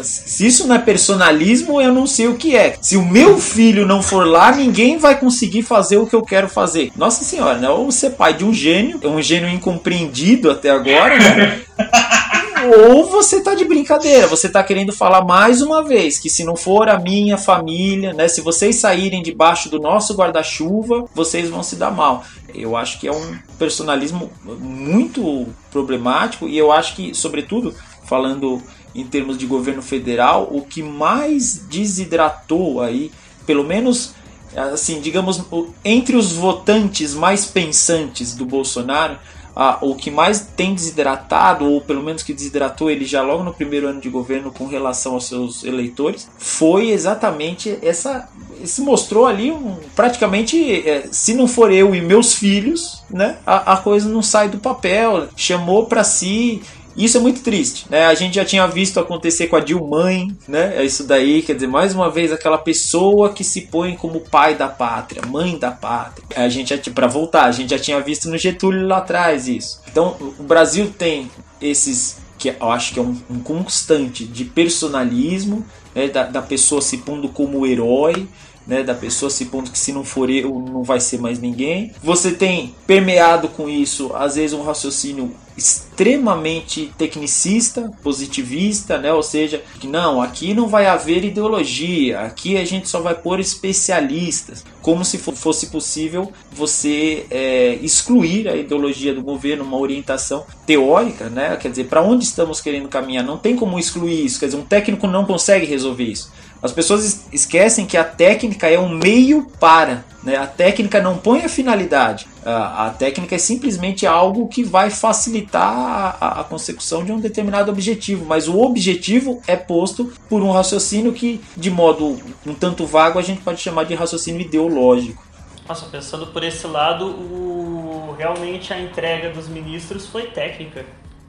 [0.01, 2.75] se isso não é personalismo, eu não sei o que é.
[2.81, 6.49] Se o meu filho não for lá, ninguém vai conseguir fazer o que eu quero
[6.49, 6.91] fazer.
[6.95, 7.69] Nossa senhora, né?
[7.69, 11.61] Ou ser pai de um gênio, um gênio incompreendido até agora, né?
[12.69, 16.55] ou você tá de brincadeira, você tá querendo falar mais uma vez que se não
[16.55, 21.75] for a minha família, né, se vocês saírem debaixo do nosso guarda-chuva, vocês vão se
[21.75, 22.23] dar mal.
[22.53, 27.73] Eu acho que é um personalismo muito problemático e eu acho que, sobretudo,
[28.05, 28.61] falando
[28.95, 33.11] em termos de governo federal, o que mais desidratou aí,
[33.45, 34.15] pelo menos
[34.55, 35.41] assim, digamos,
[35.83, 39.19] entre os votantes mais pensantes do Bolsonaro,
[39.59, 43.51] ah, o que mais tem desidratado, ou pelo menos que desidratou ele já logo no
[43.51, 48.29] primeiro ano de governo com relação aos seus eleitores, foi exatamente essa.
[48.63, 53.73] Se mostrou ali um, praticamente, é, se não for eu e meus filhos, né, a,
[53.73, 55.27] a coisa não sai do papel.
[55.35, 56.61] Chamou para si
[57.05, 58.07] isso é muito triste, né?
[58.07, 60.73] A gente já tinha visto acontecer com a Dilmãe, né?
[60.77, 64.55] É isso daí, quer dizer, mais uma vez aquela pessoa que se põe como pai
[64.55, 66.25] da pátria, mãe da pátria.
[66.35, 69.81] A gente já para voltar, a gente já tinha visto no Getúlio lá atrás isso.
[69.91, 71.29] Então, o Brasil tem
[71.61, 76.07] esses que eu acho que é um, um constante de personalismo, né?
[76.07, 78.27] da, da pessoa se pondo como herói,
[78.67, 81.93] né, da pessoa se pondo que se não for eu não vai ser mais ninguém.
[82.03, 89.11] Você tem permeado com isso às vezes um raciocínio extremamente tecnicista, positivista, né?
[89.11, 93.39] Ou seja, que não, aqui não vai haver ideologia, aqui a gente só vai pôr
[93.39, 101.27] especialistas, como se fosse possível você é, excluir a ideologia do governo, uma orientação teórica,
[101.27, 101.57] né?
[101.57, 103.23] Quer dizer, para onde estamos querendo caminhar?
[103.23, 106.31] Não tem como excluir isso, quer dizer, um técnico não consegue resolver isso.
[106.61, 110.35] As pessoas esquecem que a técnica é um meio para, né?
[110.35, 112.27] A técnica não põe a finalidade.
[112.43, 118.25] A, técnica é simplesmente algo que vai facilitar a, a, consecução de um determinado objetivo,
[118.25, 123.21] mas o objetivo é posto por um raciocínio que, de modo um tanto vago, a
[123.21, 125.25] gente pode chamar de raciocínio ideológico.
[125.67, 128.15] Nossa, pensando por esse lado, o...
[128.17, 130.85] realmente a entrega dos ministros foi técnica.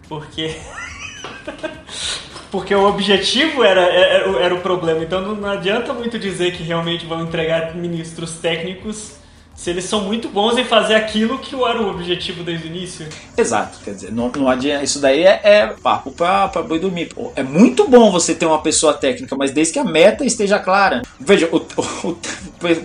[0.09, 0.55] Porque.
[2.51, 5.03] porque o objetivo era, era, era, o problema.
[5.03, 9.19] Então não adianta muito dizer que realmente vão entregar ministros técnicos
[9.59, 13.09] se eles são muito bons em fazer aquilo que era o objetivo desde o início.
[13.37, 14.85] Exato, quer dizer, não, não adianta.
[14.85, 17.11] Isso daí é, é papo pra, pra boi dormir.
[17.35, 21.03] É muito bom você ter uma pessoa técnica, mas desde que a meta esteja clara.
[21.19, 21.57] Veja, o,
[22.07, 22.19] o, o,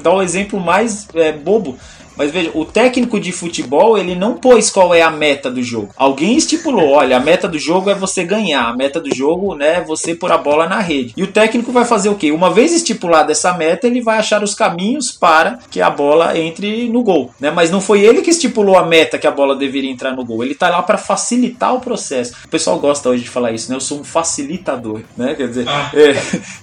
[0.01, 1.77] dá um exemplo mais é, bobo.
[2.15, 5.89] Mas veja, o técnico de futebol, ele não pôs qual é a meta do jogo.
[5.95, 9.77] Alguém estipulou, olha, a meta do jogo é você ganhar, a meta do jogo né,
[9.77, 11.13] é você pôr a bola na rede.
[11.15, 12.31] E o técnico vai fazer o quê?
[12.31, 16.89] Uma vez estipulada essa meta, ele vai achar os caminhos para que a bola entre
[16.89, 17.31] no gol.
[17.39, 17.51] Né?
[17.51, 20.43] Mas não foi ele que estipulou a meta que a bola deveria entrar no gol.
[20.43, 22.33] Ele está lá para facilitar o processo.
[22.45, 23.75] O pessoal gosta hoje de falar isso, né?
[23.75, 25.35] Eu sou um facilitador, né?
[25.35, 25.91] Quer dizer, ah.
[25.93, 26.13] é,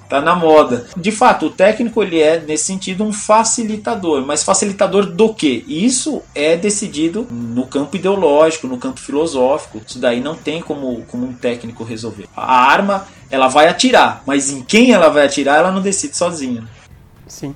[0.09, 0.87] tá na moda.
[0.97, 5.65] De fato, o técnico ele é nesse sentido um facilitador, mas facilitador do quê?
[5.67, 9.81] Isso é decidido no campo ideológico, no campo filosófico.
[9.87, 12.27] Isso daí não tem como, como um técnico resolver.
[12.37, 16.69] A arma, ela vai atirar, mas em quem ela vai atirar, ela não decide sozinha.
[17.27, 17.55] Sim.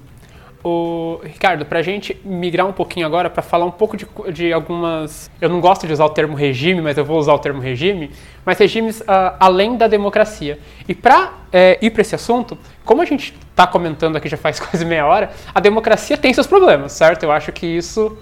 [0.67, 4.51] O Ricardo, para a gente migrar um pouquinho agora para falar um pouco de, de,
[4.51, 5.31] algumas.
[5.39, 8.11] Eu não gosto de usar o termo regime, mas eu vou usar o termo regime.
[8.47, 10.59] Mas regimes uh, além da democracia.
[10.89, 14.59] E para é, ir para esse assunto, como a gente está comentando aqui já faz
[14.59, 17.25] quase meia hora, a democracia tem seus problemas, certo?
[17.25, 18.17] Eu acho que isso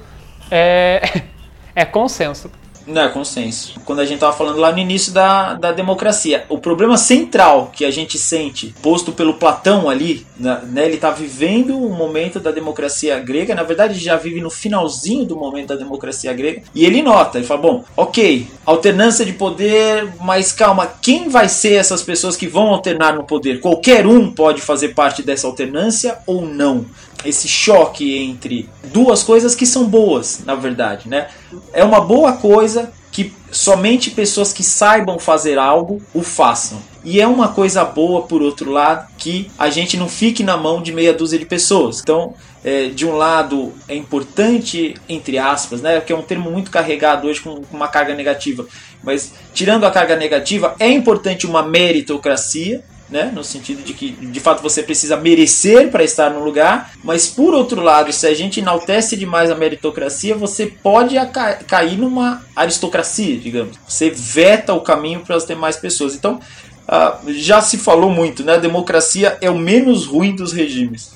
[0.51, 1.23] é,
[1.77, 2.51] é consenso.
[2.87, 3.75] Não, é consenso.
[3.85, 7.85] Quando a gente estava falando lá no início da, da democracia, o problema central que
[7.85, 13.19] a gente sente, posto pelo Platão ali, né, ele está vivendo o momento da democracia
[13.21, 17.39] grega, na verdade já vive no finalzinho do momento da democracia grega, e ele nota,
[17.39, 22.49] ele fala, bom, ok, alternância de poder, mas calma, quem vai ser essas pessoas que
[22.49, 23.61] vão alternar no poder?
[23.61, 26.87] Qualquer um pode fazer parte dessa alternância ou não?
[27.25, 31.29] Esse choque entre duas coisas que são boas, na verdade, né?
[31.73, 36.81] É uma boa coisa que somente pessoas que saibam fazer algo o façam.
[37.05, 40.81] E é uma coisa boa, por outro lado, que a gente não fique na mão
[40.81, 42.01] de meia dúzia de pessoas.
[42.01, 46.71] Então, é, de um lado, é importante, entre aspas, né, que é um termo muito
[46.71, 48.65] carregado hoje com uma carga negativa,
[49.03, 53.31] mas tirando a carga negativa, é importante uma meritocracia, né?
[53.33, 57.53] No sentido de que de fato você precisa merecer para estar no lugar, mas por
[57.53, 61.15] outro lado, se a gente enaltece demais a meritocracia, você pode
[61.69, 63.79] cair numa aristocracia, digamos.
[63.87, 66.15] Você veta o caminho para as demais pessoas.
[66.15, 66.41] Então,
[66.89, 68.55] uh, já se falou muito, né?
[68.55, 71.13] A democracia é o menos ruim dos regimes.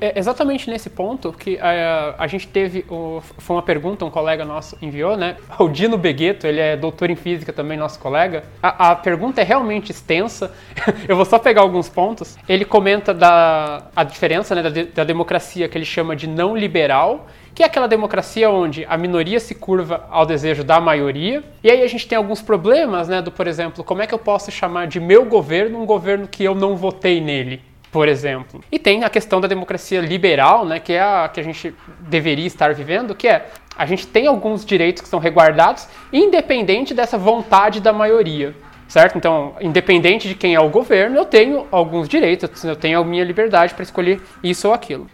[0.00, 4.44] É exatamente nesse ponto que a, a gente teve, o, foi uma pergunta, um colega
[4.44, 5.36] nosso enviou, né?
[5.58, 8.44] O Dino Begueto, ele é doutor em física também, nosso colega.
[8.62, 10.52] A, a pergunta é realmente extensa,
[11.08, 12.36] eu vou só pegar alguns pontos.
[12.48, 17.26] Ele comenta da a diferença né, da, da democracia que ele chama de não liberal
[17.54, 21.44] que é aquela democracia onde a minoria se curva ao desejo da maioria.
[21.62, 24.18] E aí a gente tem alguns problemas, né, do por exemplo, como é que eu
[24.18, 27.60] posso chamar de meu governo um governo que eu não votei nele?
[27.92, 28.60] Por exemplo.
[28.72, 32.46] E tem a questão da democracia liberal, né, que é a que a gente deveria
[32.46, 37.80] estar vivendo, que é a gente tem alguns direitos que são resguardados, independente dessa vontade
[37.80, 38.54] da maioria.
[38.88, 39.16] Certo?
[39.16, 43.24] Então, independente de quem é o governo, eu tenho alguns direitos, eu tenho a minha
[43.24, 45.06] liberdade para escolher isso ou aquilo.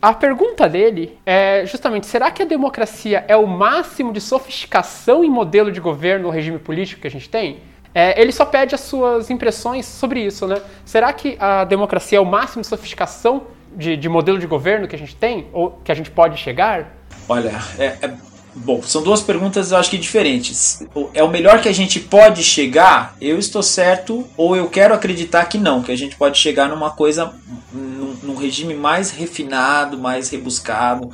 [0.00, 5.30] A pergunta dele é justamente: será que a democracia é o máximo de sofisticação em
[5.30, 7.60] modelo de governo ou regime político que a gente tem?
[7.94, 10.60] É, ele só pede as suas impressões sobre isso, né?
[10.84, 13.42] Será que a democracia é o máximo de sofisticação
[13.76, 16.94] de, de modelo de governo que a gente tem ou que a gente pode chegar?
[17.28, 18.14] Olha, é, é,
[18.54, 20.82] bom, são duas perguntas eu acho que diferentes.
[21.12, 23.14] É o melhor que a gente pode chegar?
[23.20, 26.90] Eu estou certo ou eu quero acreditar que não, que a gente pode chegar numa
[26.90, 27.32] coisa,
[27.72, 31.10] num, num regime mais refinado, mais rebuscado.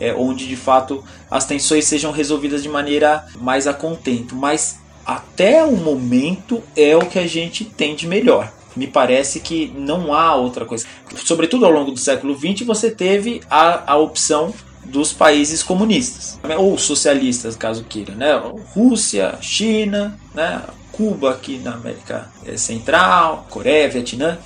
[0.00, 4.36] É, onde de fato as tensões sejam resolvidas de maneira mais a contento.
[4.36, 4.78] Mas
[5.08, 8.52] até o momento é o que a gente tem de melhor.
[8.76, 10.86] Me parece que não há outra coisa.
[11.16, 14.52] Sobretudo ao longo do século XX, você teve a, a opção
[14.84, 18.34] dos países comunistas, ou socialistas, caso queira, né?
[18.74, 20.62] Rússia, China, né?
[20.92, 24.38] Cuba aqui na América Central, Coreia, Vietnã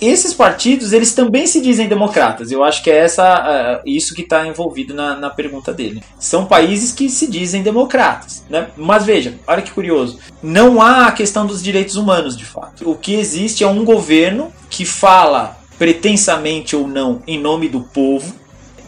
[0.00, 2.50] esses partidos eles também se dizem democratas.
[2.50, 6.02] Eu acho que é essa, uh, isso que está envolvido na, na, pergunta dele.
[6.18, 8.44] São países que se dizem democratas.
[8.48, 8.68] Né?
[8.76, 10.18] Mas veja, olha que curioso.
[10.42, 12.88] Não há a questão dos direitos humanos, de fato.
[12.90, 18.34] O que existe é um governo que fala pretensamente ou não em nome do povo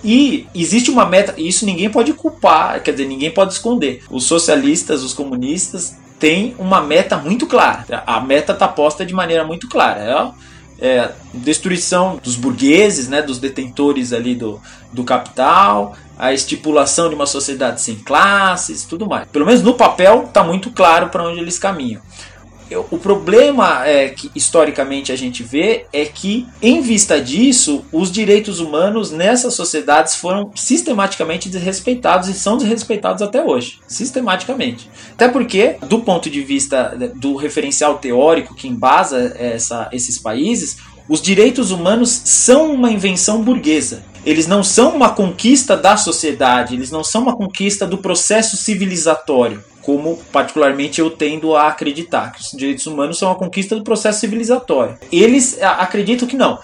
[0.05, 4.03] E existe uma meta, e isso ninguém pode culpar, quer dizer, ninguém pode esconder.
[4.11, 8.03] Os socialistas, os comunistas têm uma meta muito clara.
[8.07, 10.33] A meta está posta de maneira muito clara.
[10.79, 14.61] É, destruição dos burgueses, né, dos detentores ali do,
[14.93, 19.29] do capital, a estipulação de uma sociedade sem classes, tudo mais.
[19.29, 22.03] Pelo menos no papel está muito claro para onde eles caminham
[22.77, 28.61] o problema é, que historicamente a gente vê é que, em vista disso, os direitos
[28.61, 33.81] humanos nessas sociedades foram sistematicamente desrespeitados e são desrespeitados até hoje.
[33.87, 34.89] Sistematicamente.
[35.12, 41.20] Até porque, do ponto de vista do referencial teórico que embasa essa, esses países, os
[41.20, 44.05] direitos humanos são uma invenção burguesa.
[44.25, 49.64] Eles não são uma conquista da sociedade, eles não são uma conquista do processo civilizatório
[49.83, 54.20] como particularmente eu tendo a acreditar que os direitos humanos são a conquista do processo
[54.20, 54.97] civilizatório.
[55.11, 56.59] Eles acreditam que não.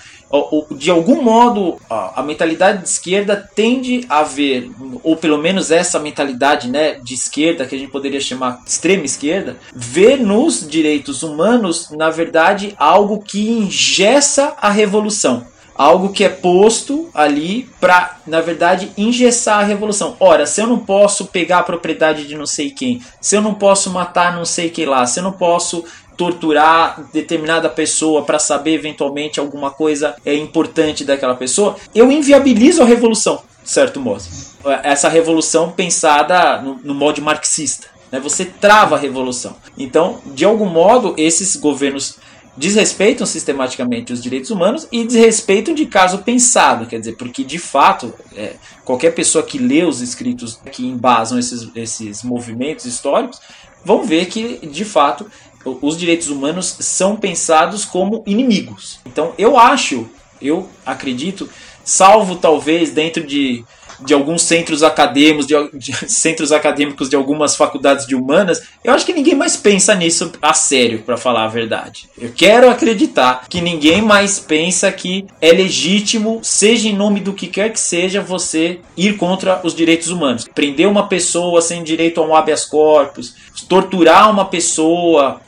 [0.73, 4.71] De algum modo, a mentalidade de esquerda tende a ver,
[5.03, 9.57] ou pelo menos essa mentalidade né, de esquerda, que a gente poderia chamar extrema esquerda,
[9.75, 15.47] ver nos direitos humanos, na verdade, algo que ingessa a revolução
[15.79, 20.17] algo que é posto ali para, na verdade, engessar a revolução.
[20.19, 23.55] Ora, se eu não posso pegar a propriedade de não sei quem, se eu não
[23.55, 25.85] posso matar não sei quem lá, se eu não posso
[26.17, 32.85] torturar determinada pessoa para saber eventualmente alguma coisa é importante daquela pessoa, eu inviabilizo a
[32.85, 34.25] revolução, de certo modo.
[34.83, 37.87] Essa revolução pensada no, no modo marxista.
[38.11, 38.19] Né?
[38.19, 39.57] Você trava a revolução.
[39.77, 42.17] Então, de algum modo, esses governos
[42.59, 48.13] desrespeitam sistematicamente os direitos humanos e desrespeitam de caso pensado, quer dizer, porque de fato
[48.37, 48.55] é,
[48.85, 53.41] qualquer pessoa que lê os escritos que embasam esses, esses movimentos históricos
[53.85, 55.31] vão ver que de fato
[55.81, 58.99] os direitos humanos são pensados como inimigos.
[59.07, 60.09] Então eu acho,
[60.43, 61.49] eu acredito,
[61.85, 63.65] salvo talvez dentro de
[64.01, 69.05] de alguns centros acadêmicos, de, de, centros acadêmicos de algumas faculdades de humanas, eu acho
[69.05, 72.09] que ninguém mais pensa nisso a sério, para falar a verdade.
[72.19, 77.47] Eu quero acreditar que ninguém mais pensa que é legítimo, seja em nome do que
[77.47, 80.47] quer que seja, você ir contra os direitos humanos.
[80.55, 83.35] Prender uma pessoa sem direito a um habeas corpus,
[83.69, 85.41] torturar uma pessoa,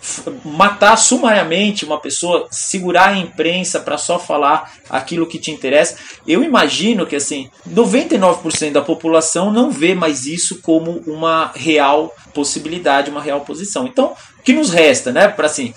[0.45, 5.97] matar sumariamente uma pessoa, segurar a imprensa para só falar aquilo que te interessa.
[6.27, 8.40] Eu imagino que assim, 99%
[8.73, 13.87] da população não vê mais isso como uma real possibilidade, uma real posição.
[13.87, 15.75] Então, o que nos resta, né, para assim,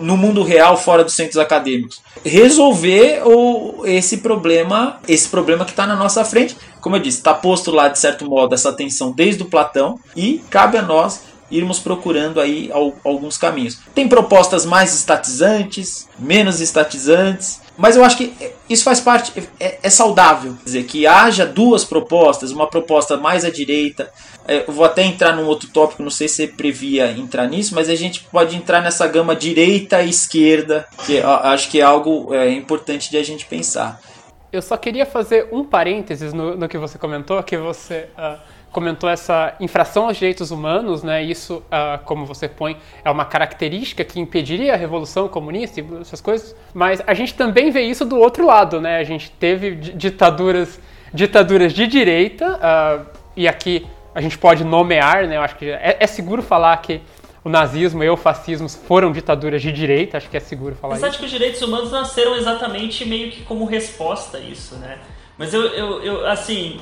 [0.00, 5.86] no mundo real fora dos centros acadêmicos resolver o, esse problema esse problema que está
[5.86, 9.42] na nossa frente como eu disse está posto lá de certo modo essa tensão desde
[9.42, 12.70] o Platão e cabe a nós irmos procurando aí
[13.04, 13.78] alguns caminhos.
[13.94, 18.32] Tem propostas mais estatizantes, menos estatizantes, mas eu acho que
[18.68, 20.54] isso faz parte, é, é saudável.
[20.58, 24.10] Quer dizer, que haja duas propostas, uma proposta mais à direita.
[24.46, 27.74] É, eu vou até entrar num outro tópico, não sei se você previa entrar nisso,
[27.74, 32.32] mas a gente pode entrar nessa gama direita e esquerda, que acho que é algo
[32.34, 34.00] é, importante de a gente pensar.
[34.52, 38.08] Eu só queria fazer um parênteses no, no que você comentou, que você.
[38.16, 41.22] Uh comentou essa infração aos direitos humanos, né?
[41.22, 46.20] Isso, uh, como você põe, é uma característica que impediria a revolução comunista e essas
[46.20, 46.54] coisas.
[46.74, 48.98] Mas a gente também vê isso do outro lado, né?
[48.98, 50.80] A gente teve ditaduras,
[51.12, 53.06] ditaduras de direita uh,
[53.36, 55.36] e aqui a gente pode nomear, né?
[55.36, 57.00] Eu acho que é, é seguro falar que
[57.44, 61.10] o nazismo e o fascismo foram ditaduras de direita, acho que é seguro falar Mas
[61.10, 61.18] isso.
[61.18, 64.98] Que os direitos humanos nasceram exatamente meio que como resposta a isso, né?
[65.38, 66.80] Mas eu, eu, eu assim,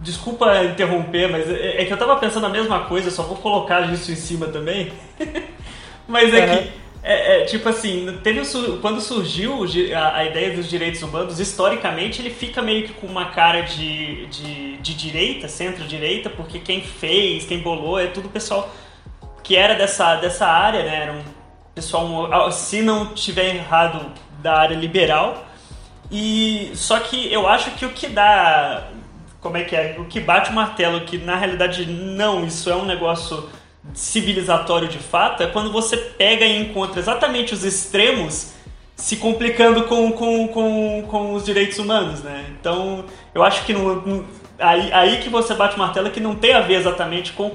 [0.00, 3.92] Desculpa interromper, mas é, é que eu tava pensando a mesma coisa, só vou colocar
[3.92, 4.92] isso em cima também.
[6.08, 6.72] mas é que,
[7.02, 8.42] é, é, tipo assim, teve,
[8.80, 13.26] quando surgiu a, a, ideia dos direitos humanos, historicamente ele fica meio que com uma
[13.26, 18.70] cara de, de, de direita, centro-direita, porque quem fez, quem bolou, é tudo pessoal
[19.42, 21.02] que era dessa, dessa área, né?
[21.02, 21.22] Era um
[21.74, 25.46] pessoal, se não tiver errado, da área liberal.
[26.10, 28.89] E só que eu acho que o que dá
[29.40, 29.96] como é que é?
[29.98, 33.48] O que bate o martelo, que na realidade não, isso é um negócio
[33.94, 38.52] civilizatório de fato, é quando você pega e encontra exatamente os extremos
[38.94, 42.44] se complicando com, com, com, com os direitos humanos, né?
[42.60, 44.24] Então, eu acho que não,
[44.58, 47.50] aí, aí que você bate o martelo é que não tem a ver exatamente com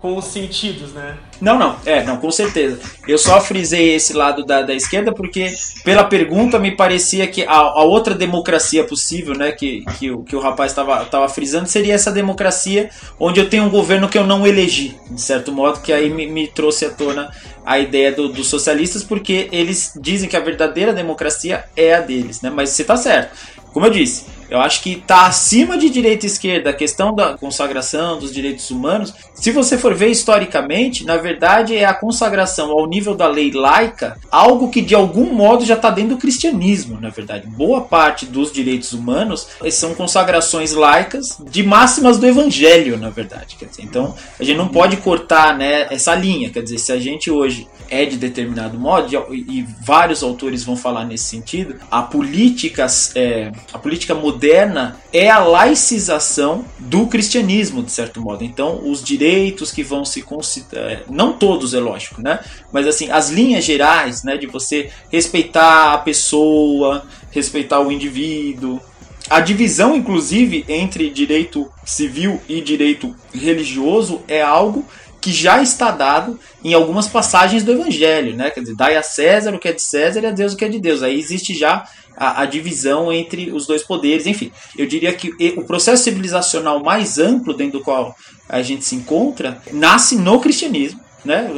[0.00, 1.16] com os sentidos, né?
[1.40, 2.78] Não, não, é, não, com certeza.
[3.06, 5.52] Eu só frisei esse lado da, da esquerda porque,
[5.84, 10.34] pela pergunta, me parecia que a, a outra democracia possível, né, que, que, o, que
[10.34, 12.88] o rapaz estava frisando, seria essa democracia
[13.20, 16.26] onde eu tenho um governo que eu não elegi, de certo modo, que aí me,
[16.26, 17.30] me trouxe à tona
[17.64, 22.40] a ideia do, dos socialistas, porque eles dizem que a verdadeira democracia é a deles,
[22.40, 22.48] né?
[22.48, 23.36] Mas você está certo.
[23.72, 27.36] Como eu disse, Eu acho que está acima de direita e esquerda a questão da
[27.36, 29.12] consagração dos direitos humanos.
[29.34, 34.16] Se você for ver historicamente, na verdade é a consagração ao nível da lei laica,
[34.30, 37.48] algo que de algum modo já está dentro do cristianismo, na verdade.
[37.48, 43.56] Boa parte dos direitos humanos são consagrações laicas de máximas do evangelho, na verdade.
[43.56, 46.50] Dizer, então, a gente não pode cortar né, essa linha.
[46.50, 51.04] Quer dizer, se a gente hoje é de determinado modo, e, vários autores vão falar
[51.04, 58.20] nesse sentido, a política, é, a política moderna é a laicização do cristianismo, de certo
[58.20, 58.44] modo.
[58.44, 60.24] Então, os direitos que vão se
[60.72, 62.38] é, não todos, é lógico, né?
[62.70, 68.80] Mas assim, as linhas gerais, né, de você respeitar a pessoa, respeitar o indivíduo,
[69.28, 74.86] a divisão, inclusive, entre direito civil e direito religioso é algo
[75.20, 78.50] que já está dado em algumas passagens do Evangelho, né?
[78.50, 80.64] Quer dizer, dai a César o que é de César e a Deus o que
[80.64, 81.02] é de Deus.
[81.02, 81.84] Aí existe já
[82.16, 84.26] a, a divisão entre os dois poderes.
[84.26, 88.14] Enfim, eu diria que o processo civilizacional mais amplo dentro do qual
[88.48, 91.50] a gente se encontra nasce no cristianismo né,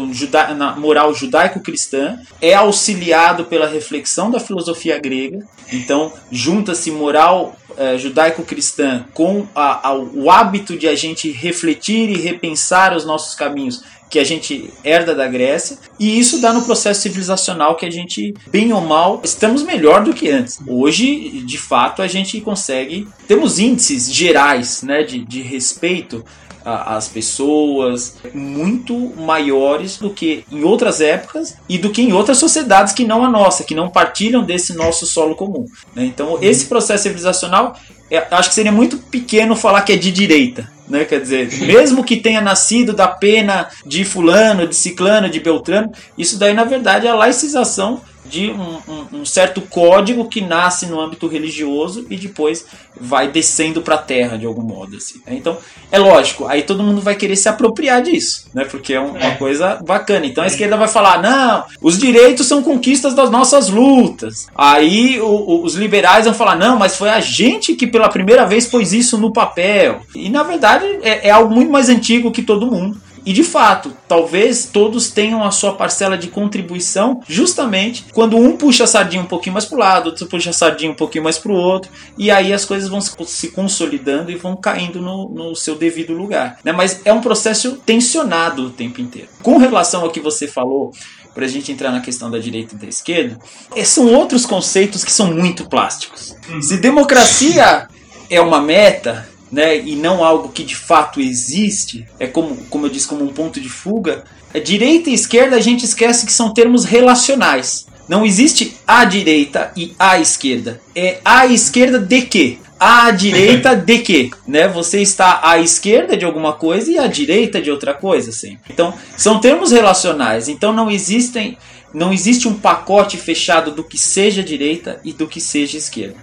[0.56, 5.46] na moral judaico-cristã, é auxiliado pela reflexão da filosofia grega.
[5.72, 12.18] Então, junta-se moral é, judaico-cristã com a, a, o hábito de a gente refletir e
[12.18, 17.02] repensar os nossos caminhos que a gente herda da Grécia, e isso dá no processo
[17.02, 20.58] civilizacional que a gente, bem ou mal, estamos melhor do que antes.
[20.66, 23.06] Hoje, de fato, a gente consegue.
[23.26, 26.24] Temos índices gerais né, de, de respeito
[26.68, 32.92] as pessoas muito maiores do que em outras épocas e do que em outras sociedades
[32.92, 35.64] que não a nossa, que não partilham desse nosso solo comum.
[35.94, 36.04] Né?
[36.04, 37.76] Então, esse processo civilizacional,
[38.10, 40.70] é, acho que seria muito pequeno falar que é de direita.
[40.88, 41.04] Né?
[41.04, 46.38] Quer dizer, mesmo que tenha nascido da pena de fulano, de ciclano, de beltrano, isso
[46.38, 51.00] daí na verdade é a laicização de um, um, um, certo código que nasce no
[51.00, 52.66] âmbito religioso e depois
[53.00, 55.20] vai descendo para a terra de algum modo assim.
[55.26, 55.36] Né?
[55.36, 55.56] Então
[55.90, 58.64] é lógico, aí todo mundo vai querer se apropriar disso, né?
[58.64, 59.26] Porque é, um, é.
[59.26, 60.26] uma coisa bacana.
[60.26, 64.46] Então a esquerda vai falar não, os direitos são conquistas das nossas lutas.
[64.54, 68.44] Aí o, o, os liberais vão falar não, mas foi a gente que pela primeira
[68.44, 70.02] vez pôs isso no papel.
[70.14, 73.07] E na verdade é, é algo muito mais antigo que todo mundo.
[73.24, 78.84] E de fato, talvez todos tenham a sua parcela de contribuição justamente quando um puxa
[78.84, 81.38] a sardinha um pouquinho mais para o lado, outro puxa a sardinha um pouquinho mais
[81.38, 85.54] para o outro, e aí as coisas vão se consolidando e vão caindo no, no
[85.54, 86.58] seu devido lugar.
[86.64, 86.72] Né?
[86.72, 89.28] Mas é um processo tensionado o tempo inteiro.
[89.42, 90.92] Com relação ao que você falou
[91.34, 93.38] para a gente entrar na questão da direita e da esquerda,
[93.76, 96.34] é, são outros conceitos que são muito plásticos.
[96.60, 97.86] Se democracia
[98.28, 102.90] é uma meta, né, e não algo que de fato existe, é como, como eu
[102.90, 106.52] disse, como um ponto de fuga, a direita e esquerda a gente esquece que são
[106.52, 107.86] termos relacionais.
[108.08, 110.80] Não existe a direita e a esquerda.
[110.94, 112.58] É a esquerda de quê?
[112.80, 114.30] A direita de quê?
[114.46, 114.66] Né?
[114.68, 118.70] Você está à esquerda de alguma coisa e à direita de outra coisa, sempre.
[118.70, 120.48] Então, são termos relacionais.
[120.48, 121.58] Então, não existem
[121.92, 126.16] não existe um pacote fechado do que seja direita e do que seja esquerda.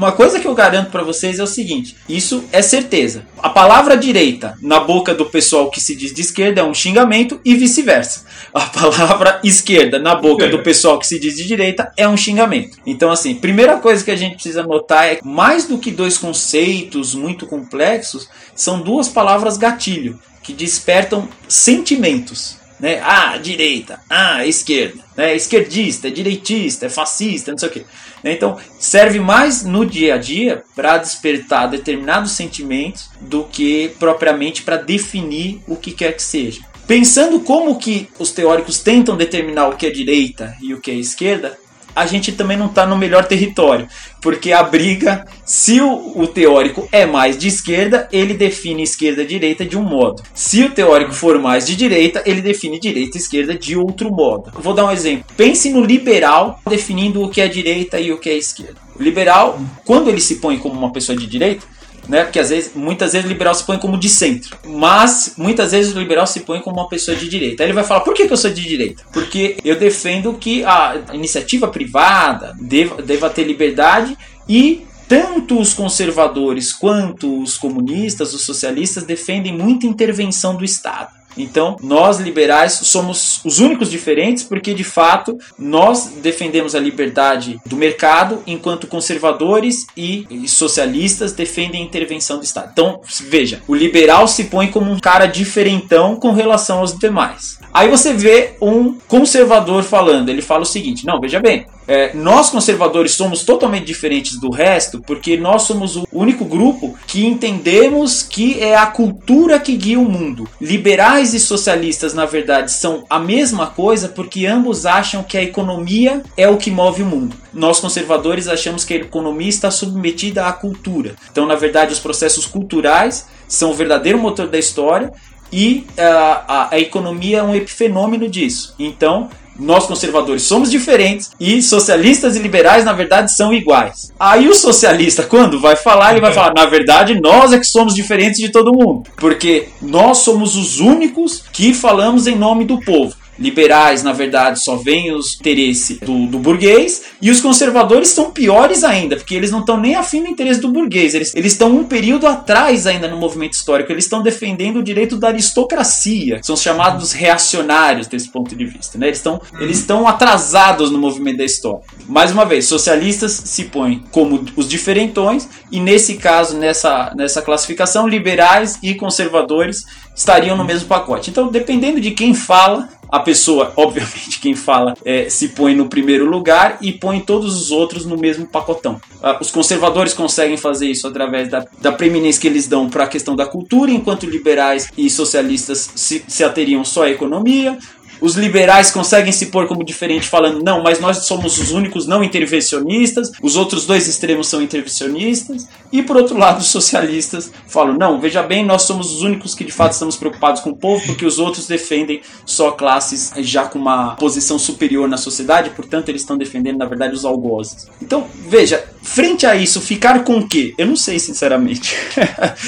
[0.00, 3.26] Uma coisa que eu garanto para vocês é o seguinte: isso é certeza.
[3.36, 7.38] A palavra direita na boca do pessoal que se diz de esquerda é um xingamento
[7.44, 8.24] e vice-versa.
[8.54, 12.78] A palavra esquerda na boca do pessoal que se diz de direita é um xingamento.
[12.86, 16.16] Então, assim, primeira coisa que a gente precisa notar é que mais do que dois
[16.16, 23.00] conceitos muito complexos, são duas palavras gatilho que despertam sentimentos né?
[23.04, 25.36] Ah, direita, ah, esquerda, né?
[25.36, 27.84] Esquerdista, é direitista, é fascista, não sei o quê.
[28.24, 28.32] Né?
[28.32, 34.76] Então, serve mais no dia a dia para despertar determinados sentimentos do que propriamente para
[34.76, 36.62] definir o que quer que seja.
[36.86, 40.94] Pensando como que os teóricos tentam determinar o que é direita e o que é
[40.94, 41.56] esquerda,
[41.94, 43.88] a gente também não está no melhor território,
[44.20, 49.64] porque a briga, se o, o, teórico é mais de esquerda, ele define esquerda direita
[49.64, 50.22] de um modo.
[50.34, 54.50] Se o teórico for mais de direita, ele define direita esquerda de outro modo.
[54.54, 55.24] Vou dar um exemplo.
[55.36, 58.76] Pense no liberal definindo o que é direita e o que é esquerda.
[58.98, 61.66] O liberal, quando ele se põe como uma pessoa de direita,
[62.10, 62.24] né?
[62.24, 65.94] Porque às vezes, muitas vezes o liberal se põe como de centro, mas muitas vezes
[65.94, 67.62] o liberal se põe como uma pessoa de direita.
[67.62, 69.04] Aí ele vai falar: por que, que eu sou de direita?
[69.12, 76.72] Porque eu defendo que a iniciativa privada deva, deva ter liberdade e tanto os conservadores
[76.72, 81.19] quanto os comunistas, os socialistas defendem muita intervenção do Estado.
[81.36, 87.76] Então, nós liberais somos os únicos diferentes porque, de fato, nós defendemos a liberdade do
[87.76, 92.70] mercado, enquanto conservadores e socialistas defendem a intervenção do Estado.
[92.72, 97.58] Então, veja, o liberal se põe como um cara diferentão com relação aos demais.
[97.72, 102.50] Aí você vê um conservador falando, ele fala o seguinte: não, veja bem, É, nós
[102.50, 108.60] conservadores somos totalmente diferentes do resto porque nós somos o único grupo que entendemos que
[108.60, 110.48] é a cultura que guia o mundo.
[110.60, 116.22] Liberais e socialistas, na verdade, são a mesma coisa porque ambos acham que a economia
[116.36, 117.36] é o que move o mundo.
[117.52, 121.16] Nós conservadores achamos que a economia está submetida à cultura.
[121.30, 125.12] Então, na verdade, os processos culturais são o verdadeiro motor da história
[125.52, 128.74] e uh, a, a economia é um epifenômeno disso.
[128.78, 129.28] Então,
[129.60, 134.12] nós conservadores somos diferentes e socialistas e liberais, na verdade, são iguais.
[134.18, 137.94] Aí o socialista, quando vai falar, ele vai falar: na verdade, nós é que somos
[137.94, 143.14] diferentes de todo mundo, porque nós somos os únicos que falamos em nome do povo
[143.40, 148.84] liberais, na verdade, só veem os interesses do, do, burguês, e os conservadores são piores
[148.84, 152.26] ainda, porque eles não estão nem afim do interesse do burguês, eles estão um período
[152.26, 158.06] atrás ainda no movimento histórico, eles estão defendendo o direito da aristocracia, são chamados reacionários
[158.06, 159.06] desse ponto de vista, né?
[159.06, 161.80] eles estão eles estão atrasados no movimento da história.
[162.06, 168.06] Mais uma vez, socialistas se põem como os diferentões, e nesse caso, nessa, nessa classificação,
[168.06, 169.84] liberais e conservadores
[170.14, 171.30] estariam no mesmo pacote.
[171.30, 176.24] Então, dependendo de quem fala, a pessoa, obviamente, quem fala é, se põe no primeiro
[176.24, 179.00] lugar e põe todos os outros no mesmo pacotão.
[179.22, 183.08] Ah, os conservadores conseguem fazer isso através da, da preeminência que eles dão para a
[183.08, 187.78] questão da cultura, enquanto liberais e socialistas se, se ateriam só à economia.
[188.20, 192.22] Os liberais conseguem se pôr como diferente, falando, não, mas nós somos os únicos não
[192.22, 195.66] intervencionistas, os outros dois extremos são intervencionistas.
[195.92, 199.64] E por outro lado, os socialistas falam, não, veja bem, nós somos os únicos que
[199.64, 203.78] de fato estamos preocupados com o povo, porque os outros defendem só classes já com
[203.78, 207.88] uma posição superior na sociedade, portanto eles estão defendendo, na verdade, os algozes.
[208.00, 210.74] Então, veja, frente a isso, ficar com o quê?
[210.76, 211.94] Eu não sei, sinceramente.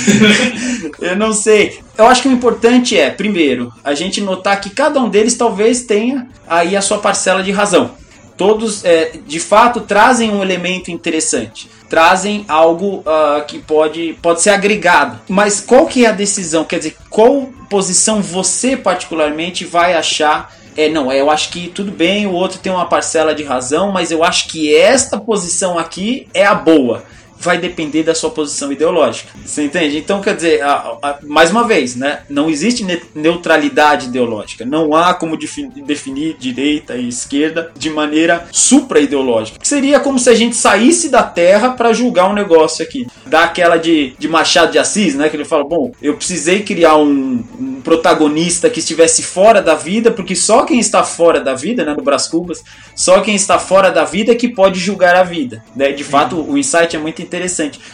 [1.00, 1.80] eu não sei.
[1.96, 5.82] Eu acho que o importante é, primeiro, a gente notar que cada um deles talvez
[5.82, 7.92] tenha aí a sua parcela de razão.
[8.36, 14.50] Todos, é, de fato, trazem um elemento interessante, trazem algo uh, que pode, pode ser
[14.50, 15.20] agregado.
[15.28, 16.64] Mas qual que é a decisão?
[16.64, 22.26] Quer dizer, qual posição você particularmente vai achar é, não, eu acho que tudo bem,
[22.26, 26.46] o outro tem uma parcela de razão, mas eu acho que esta posição aqui é
[26.46, 27.04] a boa
[27.42, 29.30] vai depender da sua posição ideológica.
[29.44, 29.98] Você entende?
[29.98, 34.64] Então, quer dizer, a, a, mais uma vez, né, não existe neutralidade ideológica.
[34.64, 39.58] Não há como definir direita e esquerda de maneira supra-ideológica.
[39.62, 43.06] Seria como se a gente saísse da Terra para julgar um negócio aqui.
[43.26, 46.96] Dá aquela de, de Machado de Assis, né, que ele fala: bom, eu precisei criar
[46.96, 51.84] um, um protagonista que estivesse fora da vida, porque só quem está fora da vida,
[51.84, 52.62] né, no Brás Cubas,
[52.94, 55.64] só quem está fora da vida é que pode julgar a vida.
[55.74, 55.92] Né?
[55.92, 57.31] De fato, o insight é muito interessante.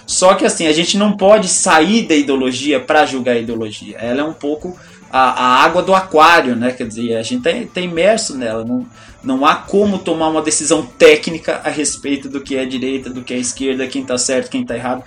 [0.06, 3.96] Só que assim, a gente não pode sair da ideologia para julgar a ideologia.
[3.98, 4.76] Ela é um pouco
[5.10, 6.72] a, a, água do aquário, né?
[6.72, 8.64] Quer dizer, a gente está tá imerso nela.
[8.64, 8.86] Não,
[9.22, 13.34] não há como tomar uma decisão técnica a respeito do que é direita, do que
[13.34, 15.02] é esquerda, quem está certo, quem está errado.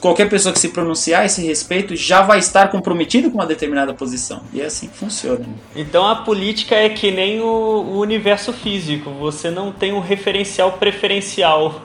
[0.00, 3.94] Qualquer pessoa que se pronunciar a esse respeito já vai estar comprometido com uma determinada
[3.94, 4.42] posição.
[4.52, 5.46] E é assim que funciona.
[5.76, 9.10] Então a política é que nem o, o universo físico.
[9.10, 11.82] Você não tem um referencial preferencial.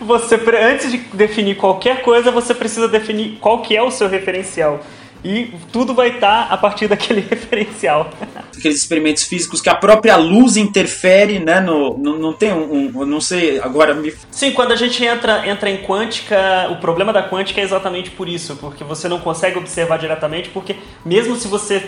[0.00, 4.80] Você antes de definir qualquer coisa, você precisa definir qual que é o seu referencial.
[5.24, 8.10] E tudo vai estar tá a partir daquele referencial.
[8.56, 11.60] Aqueles experimentos físicos que a própria luz interfere, né?
[11.60, 14.14] No, no não tem um, um, Não sei, agora me.
[14.30, 18.28] Sim, quando a gente entra, entra em quântica, o problema da quântica é exatamente por
[18.28, 21.82] isso, porque você não consegue observar diretamente, porque mesmo se você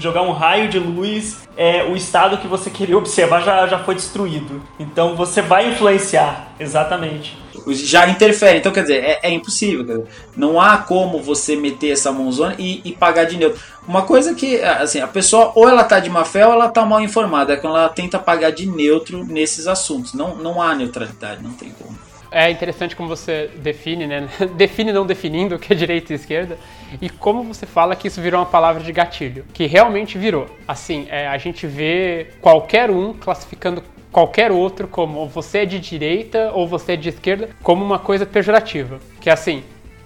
[0.00, 3.94] jogar um raio de luz, é, o estado que você queria observar já, já foi
[3.94, 4.62] destruído.
[4.78, 8.58] Então você vai influenciar, exatamente já interfere.
[8.58, 9.82] Então, quer dizer, é, é impossível.
[9.82, 10.04] Dizer,
[10.36, 13.60] não há como você meter essa mãozona e, e, pagar de neutro.
[13.86, 16.84] Uma coisa que, assim, a pessoa ou ela tá de má fé ou ela tá
[16.84, 17.54] mal informada.
[17.54, 20.14] É quando ela tenta pagar de neutro nesses assuntos.
[20.14, 21.96] Não, não há neutralidade, não tem como.
[22.34, 24.26] É interessante como você define, né?
[24.56, 26.58] define não definindo o que é direita e esquerda.
[27.00, 29.44] E como você fala que isso virou uma palavra de gatilho.
[29.52, 30.46] Que realmente virou.
[30.66, 33.82] Assim, é, a gente vê qualquer um classificando
[34.12, 38.26] qualquer outro como você é de direita ou você é de esquerda como uma coisa
[38.26, 39.00] pejorativa.
[39.20, 39.64] Que é assim,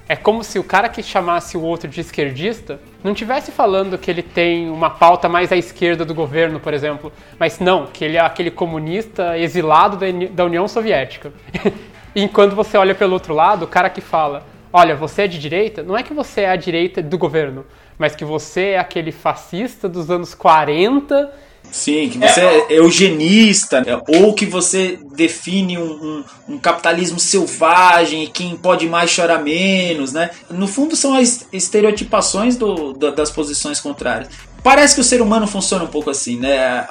[0.09, 4.09] é como se o cara que chamasse o outro de esquerdista não tivesse falando que
[4.09, 8.17] ele tem uma pauta mais à esquerda do governo, por exemplo, mas não, que ele
[8.17, 9.99] é aquele comunista exilado
[10.31, 11.33] da União Soviética.
[12.15, 15.83] Enquanto você olha pelo outro lado, o cara que fala, olha, você é de direita,
[15.83, 17.67] não é que você é a direita do governo,
[17.99, 23.81] mas que você é aquele fascista dos anos 40 Sim, que você é, é eugenista,
[23.81, 24.01] né?
[24.09, 25.85] ou que você define um,
[26.49, 30.31] um, um, capitalismo selvagem e quem pode mais chora menos, né?
[30.51, 34.29] No fundo são as estereotipações do, das posições contrárias.
[34.63, 36.87] Parece que o ser humano funciona um pouco assim, né?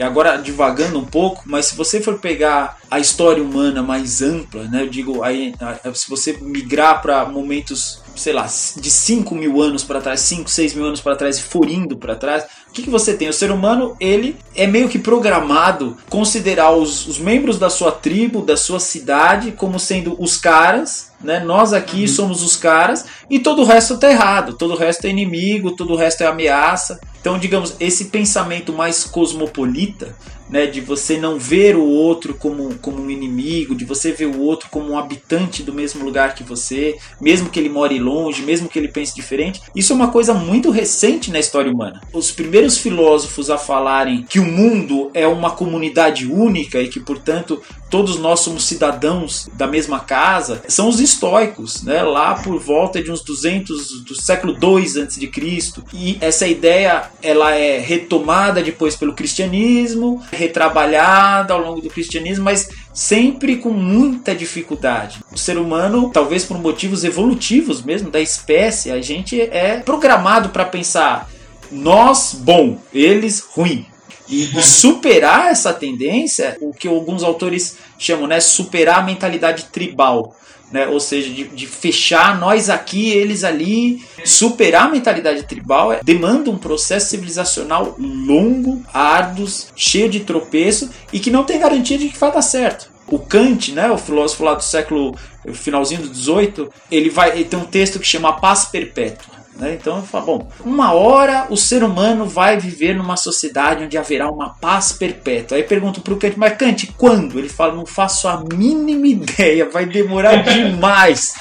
[0.00, 4.82] Agora divagando um pouco, mas se você for pegar a história humana mais ampla, né?
[4.82, 5.54] Eu digo, aí,
[5.94, 10.74] se você migrar para momentos sei lá, de 5 mil anos para trás, 5, 6
[10.74, 13.28] mil anos para trás e for indo para trás, o que, que você tem?
[13.28, 18.42] O ser humano, ele é meio que programado considerar os, os membros da sua tribo,
[18.42, 21.40] da sua cidade, como sendo os caras, né?
[21.40, 22.08] Nós aqui uhum.
[22.08, 25.94] somos os caras e todo o resto tá errado, todo o resto é inimigo, todo
[25.94, 27.00] o resto é ameaça.
[27.20, 30.14] Então, digamos, esse pensamento mais cosmopolita
[30.50, 34.40] né, de você não ver o outro como, como um inimigo, de você ver o
[34.40, 38.68] outro como um habitante do mesmo lugar que você, mesmo que ele more longe, mesmo
[38.68, 39.62] que ele pense diferente.
[39.74, 42.00] Isso é uma coisa muito recente na história humana.
[42.12, 47.62] Os primeiros filósofos a falarem que o mundo é uma comunidade única e que, portanto,
[47.90, 53.10] todos nós somos cidadãos da mesma casa, são os estoicos, né, lá por volta de
[53.10, 55.84] uns 200 do século 2 antes de Cristo.
[55.92, 62.68] E essa ideia ela é retomada depois pelo cristianismo, retrabalhada ao longo do cristianismo, mas
[62.92, 65.20] sempre com muita dificuldade.
[65.30, 70.64] O ser humano, talvez por motivos evolutivos mesmo da espécie, a gente é programado para
[70.64, 71.28] pensar
[71.70, 73.86] nós bom, eles ruim.
[74.28, 80.34] E, superar essa tendência, o que alguns autores chamam, né, superar a mentalidade tribal
[80.70, 80.86] né?
[80.86, 84.02] ou seja, de, de, fechar nós aqui, eles ali.
[84.24, 91.18] Superar a mentalidade tribal é, demanda um processo civilizacional longo, árduo, cheio de tropeço e
[91.18, 92.90] que não tem garantia de que vai dar certo.
[93.06, 95.16] O Kant, né, o filósofo lá do século
[95.52, 99.39] finalzinho do 18, ele vai ele tem um texto que chama Paz Perpétua.
[99.56, 99.76] Né?
[99.80, 104.30] Então eu falo, bom, uma hora o ser humano vai viver numa sociedade onde haverá
[104.30, 105.56] uma paz perpétua.
[105.56, 107.38] Aí pergunto pro Kant, mas Kant, quando?
[107.38, 111.34] Ele fala, não faço a mínima ideia, vai demorar demais.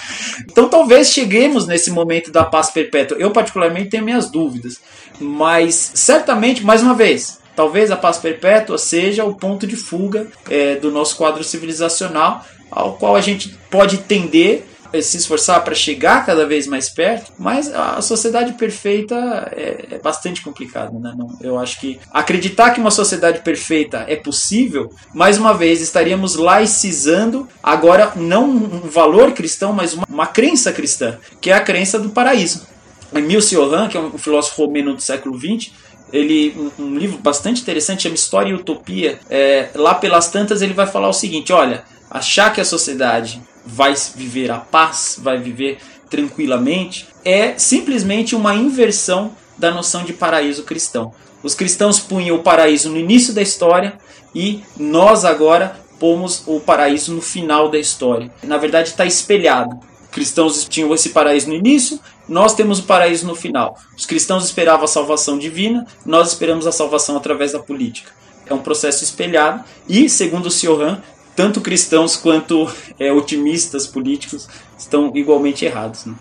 [0.50, 3.18] então talvez cheguemos nesse momento da paz perpétua.
[3.18, 4.80] Eu particularmente tenho minhas dúvidas,
[5.20, 10.76] mas certamente, mais uma vez, talvez a paz perpétua seja o ponto de fuga é,
[10.76, 14.66] do nosso quadro civilizacional, ao qual a gente pode tender
[15.02, 19.16] se esforçar para chegar cada vez mais perto, mas a sociedade perfeita
[19.56, 21.14] é, é bastante complicado, né?
[21.18, 26.36] Não, eu acho que acreditar que uma sociedade perfeita é possível, mais uma vez estaríamos
[26.36, 32.00] laicizando agora não um valor cristão, mas uma, uma crença cristã, que é a crença
[32.00, 32.68] do paraíso.
[33.14, 35.72] Emile Cioran, que é um filósofo romeno do século XX,
[36.12, 39.20] ele um, um livro bastante interessante chama História e Utopia.
[39.30, 43.42] É, lá pelas tantas ele vai falar o seguinte: olha, achar que a sociedade
[43.74, 45.78] vai viver a paz, vai viver
[46.10, 51.14] tranquilamente, é simplesmente uma inversão da noção de paraíso cristão.
[51.44, 53.98] Os cristãos punham o paraíso no início da história
[54.34, 58.32] e nós agora pomos o paraíso no final da história.
[58.44, 59.80] Na verdade, está espelhado.
[60.12, 63.78] Cristãos tinham esse paraíso no início, nós temos o paraíso no final.
[63.96, 68.12] Os cristãos esperavam a salvação divina, nós esperamos a salvação através da política.
[68.46, 71.00] É um processo espelhado e, segundo o Sioran,
[71.40, 72.70] tanto cristãos quanto
[73.00, 76.06] é, otimistas políticos estão igualmente errados.
[76.06, 76.14] Né?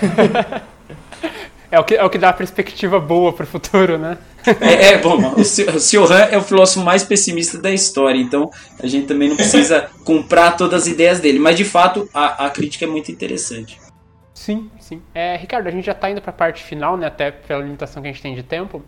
[1.70, 4.16] é, o que, é o que dá perspectiva boa para o futuro, né?
[4.62, 8.50] é, é, bom, o Sioran é o filósofo mais pessimista da história, então
[8.82, 12.48] a gente também não precisa comprar todas as ideias dele, mas de fato a, a
[12.48, 13.78] crítica é muito interessante.
[14.32, 15.02] Sim, sim.
[15.14, 18.02] É, Ricardo, a gente já está indo para a parte final, né, até pela limitação
[18.02, 18.82] que a gente tem de tempo.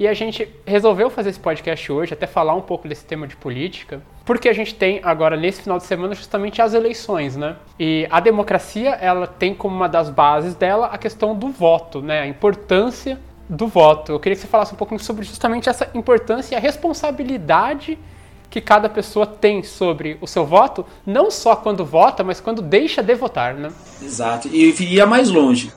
[0.00, 3.36] E a gente resolveu fazer esse podcast hoje, até falar um pouco desse tema de
[3.36, 7.54] política, porque a gente tem agora nesse final de semana justamente as eleições, né?
[7.78, 12.22] E a democracia, ela tem como uma das bases dela a questão do voto, né?
[12.22, 14.10] A importância do voto.
[14.10, 17.96] Eu queria que você falasse um pouquinho sobre justamente essa importância e a responsabilidade
[18.50, 23.02] que cada pessoa tem sobre o seu voto, não só quando vota, mas quando deixa
[23.02, 23.70] de votar, né?
[24.02, 24.48] Exato.
[24.48, 25.72] E ia mais longe.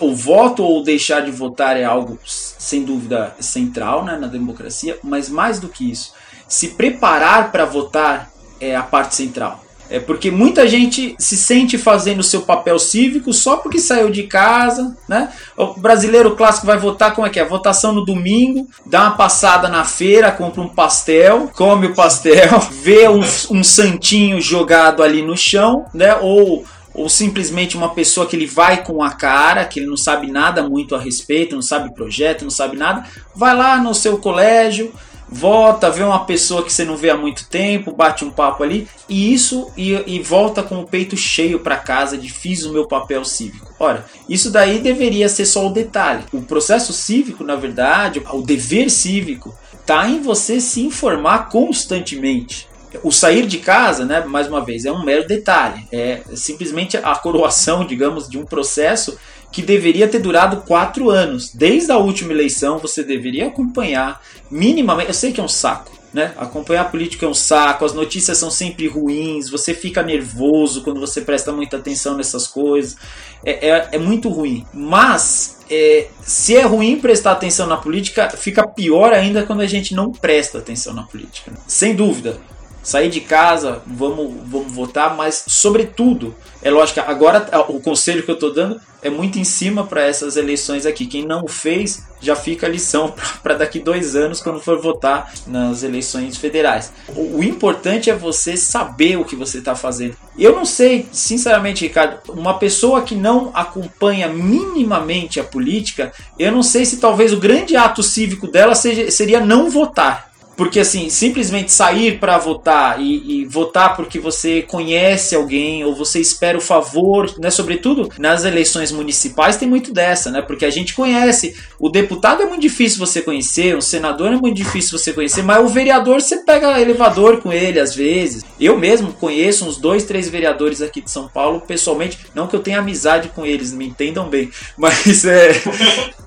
[0.00, 5.28] O voto ou deixar de votar é algo, sem dúvida, central né, na democracia, mas
[5.28, 6.12] mais do que isso,
[6.48, 8.30] se preparar para votar
[8.60, 9.64] é a parte central.
[9.90, 14.96] É porque muita gente se sente fazendo seu papel cívico só porque saiu de casa,
[15.06, 15.30] né?
[15.56, 17.44] O brasileiro clássico vai votar como é que é?
[17.44, 23.08] Votação no domingo, dá uma passada na feira, compra um pastel, come o pastel, vê
[23.08, 23.20] um,
[23.50, 26.16] um santinho jogado ali no chão, né?
[26.16, 26.64] Ou
[26.94, 30.62] ou simplesmente uma pessoa que ele vai com a cara, que ele não sabe nada
[30.62, 34.94] muito a respeito, não sabe projeto, não sabe nada, vai lá no seu colégio,
[35.28, 38.88] volta, vê uma pessoa que você não vê há muito tempo, bate um papo ali,
[39.08, 42.86] e isso e, e volta com o peito cheio para casa de fiz o meu
[42.86, 43.72] papel cívico.
[43.78, 46.24] Ora, isso daí deveria ser só o detalhe.
[46.32, 49.54] O processo cívico, na verdade, o dever cívico,
[49.84, 52.68] tá em você se informar constantemente.
[53.02, 55.86] O sair de casa, né, mais uma vez, é um mero detalhe.
[55.90, 59.18] É simplesmente a coroação, digamos, de um processo
[59.54, 61.54] que deveria ter durado quatro anos.
[61.54, 65.10] Desde a última eleição, você deveria acompanhar minimamente.
[65.10, 66.34] Eu sei que é um saco, né?
[66.36, 70.98] Acompanhar a política é um saco, as notícias são sempre ruins, você fica nervoso quando
[70.98, 72.96] você presta muita atenção nessas coisas.
[73.44, 74.66] É, é, é muito ruim.
[74.74, 79.94] Mas é, se é ruim prestar atenção na política, fica pior ainda quando a gente
[79.94, 81.52] não presta atenção na política.
[81.68, 82.40] Sem dúvida
[82.84, 88.34] sair de casa, vamos, vamos votar, mas sobretudo, é lógico, agora o conselho que eu
[88.34, 91.06] estou dando é muito em cima para essas eleições aqui.
[91.06, 95.82] Quem não fez já fica a lição para daqui dois anos quando for votar nas
[95.82, 96.90] eleições federais.
[97.08, 100.16] O, o importante é você saber o que você está fazendo.
[100.38, 106.62] Eu não sei, sinceramente, Ricardo, uma pessoa que não acompanha minimamente a política, eu não
[106.62, 110.33] sei se talvez o grande ato cívico dela seja, seria não votar.
[110.56, 116.20] Porque assim, simplesmente sair para votar e, e, votar porque você conhece alguém ou você
[116.20, 117.50] espera o favor, né?
[117.50, 120.42] Sobretudo nas eleições municipais tem muito dessa, né?
[120.42, 121.56] Porque a gente conhece.
[121.78, 125.62] O deputado é muito difícil você conhecer, o senador é muito difícil você conhecer, mas
[125.64, 128.44] o vereador você pega elevador com ele às vezes.
[128.60, 132.60] Eu mesmo conheço uns dois, três vereadores aqui de São Paulo pessoalmente, não que eu
[132.60, 135.50] tenha amizade com eles, me entendam bem, mas é,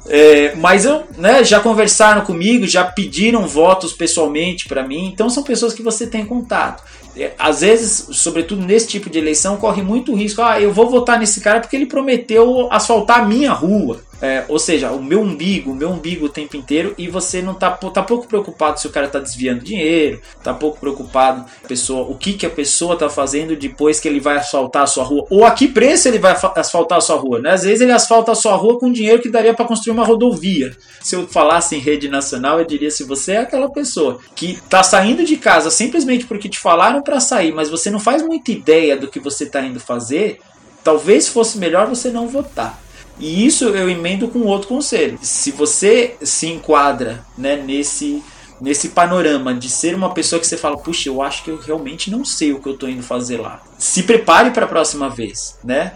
[0.07, 1.43] é mas eu, né?
[1.43, 5.05] Já conversaram comigo, já pediram votos pessoalmente pessoalmente para mim.
[5.13, 6.83] Então são pessoas que você tem contato.
[7.15, 10.41] É, às vezes, sobretudo nesse tipo de eleição, corre muito risco.
[10.41, 14.01] Ah, eu vou votar nesse cara porque ele prometeu asfaltar a minha rua.
[14.21, 17.53] É, ou seja, o meu umbigo, o meu umbigo o tempo inteiro e você não
[17.53, 22.15] tá, tá pouco preocupado se o cara tá desviando dinheiro, tá pouco preocupado pessoa, o
[22.15, 25.45] que, que a pessoa tá fazendo depois que ele vai asfaltar a sua rua, ou
[25.45, 27.51] a que preço ele vai asfaltar a sua rua, né?
[27.51, 30.75] Às vezes ele asfalta a sua rua com dinheiro que daria para construir uma rodovia.
[31.01, 34.81] Se eu falasse em rede nacional, eu diria se você é aquela pessoa que tá
[34.81, 38.97] saindo de casa simplesmente porque te falaram para sair, mas você não faz muita ideia
[38.97, 40.39] do que você tá indo fazer,
[40.83, 42.86] talvez fosse melhor você não votar.
[43.19, 45.17] E isso eu emendo com outro conselho.
[45.21, 48.23] Se você se enquadra né, nesse,
[48.61, 52.11] nesse panorama de ser uma pessoa que você fala, puxa, eu acho que eu realmente
[52.11, 53.61] não sei o que eu estou indo fazer lá.
[53.77, 55.93] Se prepare para a próxima vez, né?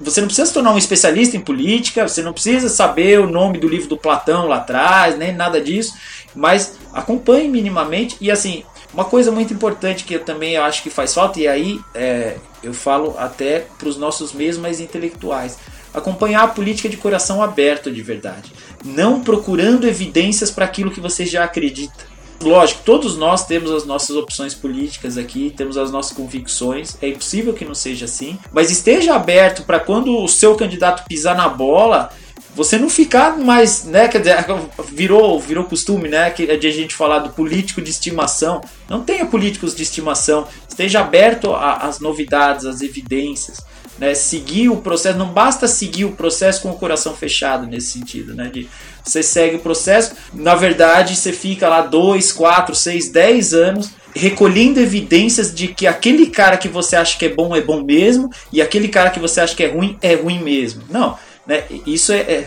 [0.00, 3.58] Você não precisa se tornar um especialista em política, você não precisa saber o nome
[3.58, 5.94] do livro do Platão lá atrás, nem nada disso,
[6.34, 11.14] mas acompanhe minimamente e assim, uma coisa muito importante que eu também acho que faz
[11.14, 15.56] falta, e aí é, eu falo até para os nossos meios mais intelectuais
[15.92, 18.52] acompanhar a política de coração aberto de verdade,
[18.84, 22.12] não procurando evidências para aquilo que você já acredita.
[22.42, 27.54] Lógico, todos nós temos as nossas opções políticas aqui, temos as nossas convicções, é impossível
[27.54, 32.10] que não seja assim, mas esteja aberto para quando o seu candidato pisar na bola,
[32.54, 34.44] você não ficar mais, né, quer dizer,
[34.92, 38.60] virou, virou costume, né, é de a gente falar do político de estimação.
[38.88, 43.60] Não tenha políticos de estimação, esteja aberto às novidades, às evidências
[44.02, 48.34] né, seguir o processo, não basta seguir o processo com o coração fechado nesse sentido,
[48.34, 48.68] né, de
[49.04, 54.80] você segue o processo, na verdade você fica lá 2, 4, 6, 10 anos recolhendo
[54.80, 58.60] evidências de que aquele cara que você acha que é bom é bom mesmo e
[58.60, 60.82] aquele cara que você acha que é ruim é ruim mesmo.
[60.90, 61.64] Não, né?
[61.86, 62.46] Isso é, é,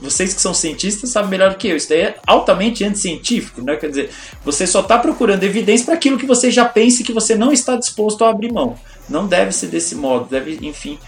[0.00, 1.76] vocês que são cientistas sabem melhor do que eu.
[1.76, 3.76] Isso é altamente anticientífico, né?
[3.76, 4.10] Quer dizer,
[4.44, 7.76] você só está procurando evidência para aquilo que você já pensa que você não está
[7.76, 8.76] disposto a abrir mão.
[9.12, 10.98] Não deve ser desse modo, deve, enfim.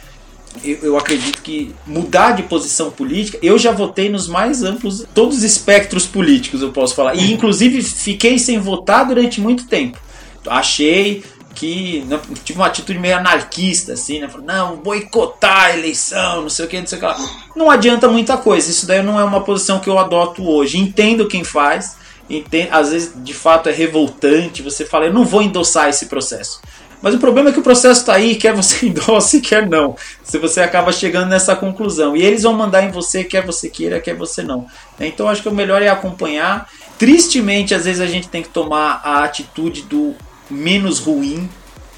[0.62, 5.38] Eu, eu, acredito que mudar de posição política, eu já votei nos mais amplos, todos
[5.38, 7.16] os espectros políticos, eu posso falar.
[7.16, 9.98] E inclusive fiquei sem votar durante muito tempo.
[10.46, 11.24] Achei
[11.54, 14.28] que não, tive uma atitude meio anarquista, assim, né?
[14.28, 17.16] Falei, não, boicotar a eleição, não sei o que, não sei o que lá.
[17.56, 20.78] Não adianta muita coisa, isso daí não é uma posição que eu adoto hoje.
[20.78, 21.96] Entendo quem faz,
[22.28, 26.60] entendo, às vezes de fato é revoltante, você fala, eu não vou endossar esse processo.
[27.04, 29.94] Mas o problema é que o processo está aí, quer você endosse, quer não.
[30.22, 32.16] Se você acaba chegando nessa conclusão.
[32.16, 34.66] E eles vão mandar em você, quer você queira, quer você não.
[34.98, 36.66] Então acho que o melhor é acompanhar.
[36.98, 40.14] Tristemente, às vezes a gente tem que tomar a atitude do
[40.50, 41.46] menos ruim.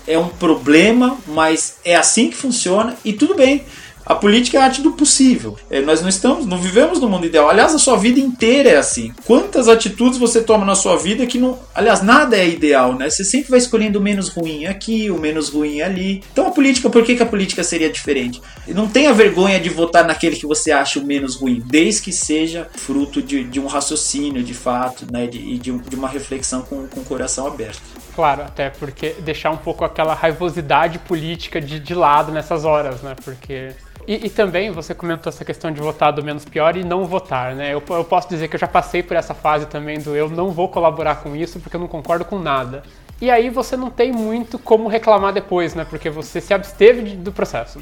[0.08, 3.64] É um problema, mas é assim que funciona e tudo bem.
[4.06, 5.58] A política é a arte do possível.
[5.68, 7.50] É, nós não estamos, não vivemos no mundo ideal.
[7.50, 9.12] Aliás, a sua vida inteira é assim.
[9.24, 11.58] Quantas atitudes você toma na sua vida que não.
[11.74, 13.10] Aliás, nada é ideal, né?
[13.10, 16.22] Você sempre vai escolhendo o menos ruim aqui, o menos ruim ali.
[16.32, 18.40] Então a política, por que, que a política seria diferente?
[18.68, 22.68] Não tenha vergonha de votar naquele que você acha o menos ruim, desde que seja
[22.76, 25.26] fruto de, de um raciocínio de fato, né?
[25.26, 27.82] De, de, de uma reflexão com, com o coração aberto.
[28.14, 33.16] Claro, até porque deixar um pouco aquela raivosidade política de, de lado nessas horas, né?
[33.22, 33.72] Porque
[34.06, 37.56] E, e, também você comentou essa questão de votar do menos pior e não votar,
[37.56, 37.74] né?
[37.74, 40.52] Eu, eu posso dizer que eu já passei por essa fase também do eu não
[40.52, 42.84] vou colaborar com isso porque eu não concordo com nada.
[43.20, 45.84] E aí você não tem muito como reclamar depois, né?
[45.84, 47.80] Porque você se absteve de, do processo.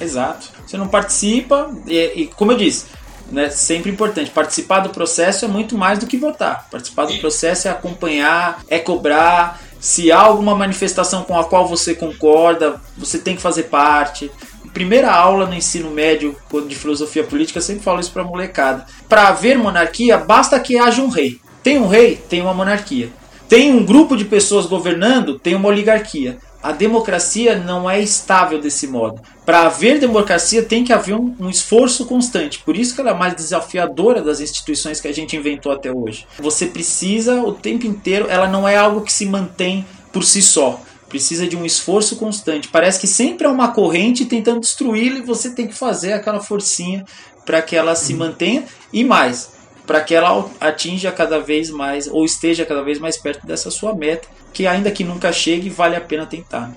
[0.00, 0.48] Exato.
[0.66, 2.86] Você não participa, e, e como eu disse,
[3.30, 4.30] né, sempre importante.
[4.30, 6.68] Participar do processo é muito mais do que votar.
[6.70, 9.60] Participar do processo é acompanhar, é cobrar.
[9.80, 14.30] Se há alguma manifestação com a qual você concorda, você tem que fazer parte.
[14.76, 16.36] Primeira aula no ensino médio
[16.68, 18.84] de filosofia política, sempre falo isso para molecada.
[19.08, 21.40] Para haver monarquia, basta que haja um rei.
[21.62, 23.08] Tem um rei, tem uma monarquia.
[23.48, 26.36] Tem um grupo de pessoas governando, tem uma oligarquia.
[26.62, 29.22] A democracia não é estável desse modo.
[29.46, 32.58] Para haver democracia tem que haver um, um, esforço constante.
[32.58, 36.26] Por isso que ela é mais desafiadora das instituições que a gente inventou até hoje.
[36.38, 40.82] Você precisa o tempo inteiro, ela não é algo que se mantém por si só.
[41.08, 42.68] Precisa de um esforço constante.
[42.68, 47.04] Parece que sempre há uma corrente tentando destruí-la e você tem que fazer aquela forcinha
[47.44, 48.64] para que ela se mantenha.
[48.92, 49.52] E mais,
[49.86, 53.94] para que ela atinja cada vez mais ou esteja cada vez mais perto dessa sua
[53.94, 56.72] meta, que ainda que nunca chegue, vale a pena tentar.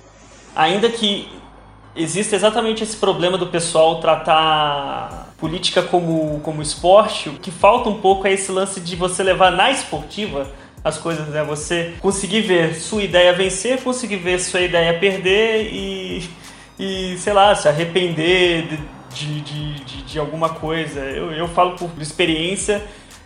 [0.54, 1.28] Ainda que
[1.94, 8.00] exista exatamente esse problema do pessoal tratar política como, como esporte, o que falta um
[8.00, 10.48] pouco é esse lance de você levar na esportiva
[10.82, 11.42] as coisas, né?
[11.44, 16.28] Você conseguir ver sua ideia vencer, conseguir ver sua ideia perder e,
[16.78, 18.78] e sei lá, se arrepender
[19.12, 21.00] de, de, de, de alguma coisa.
[21.00, 22.82] Eu, eu falo por experiência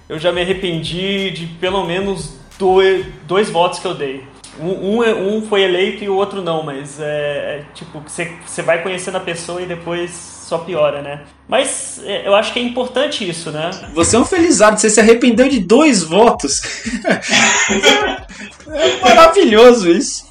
[0.09, 4.25] eu já me arrependi de pelo menos dois, dois votos que eu dei.
[4.61, 8.33] Um, um, é, um, foi eleito e o outro não, mas é, é tipo, você,
[8.47, 10.11] você vai conhecendo a pessoa e depois
[10.45, 11.23] só piora, né?
[11.49, 13.71] Mas é, eu acho que é importante isso, né?
[13.95, 16.63] Você é um felizardo, você se arrependeu de dois votos.
[18.71, 20.25] é maravilhoso isso.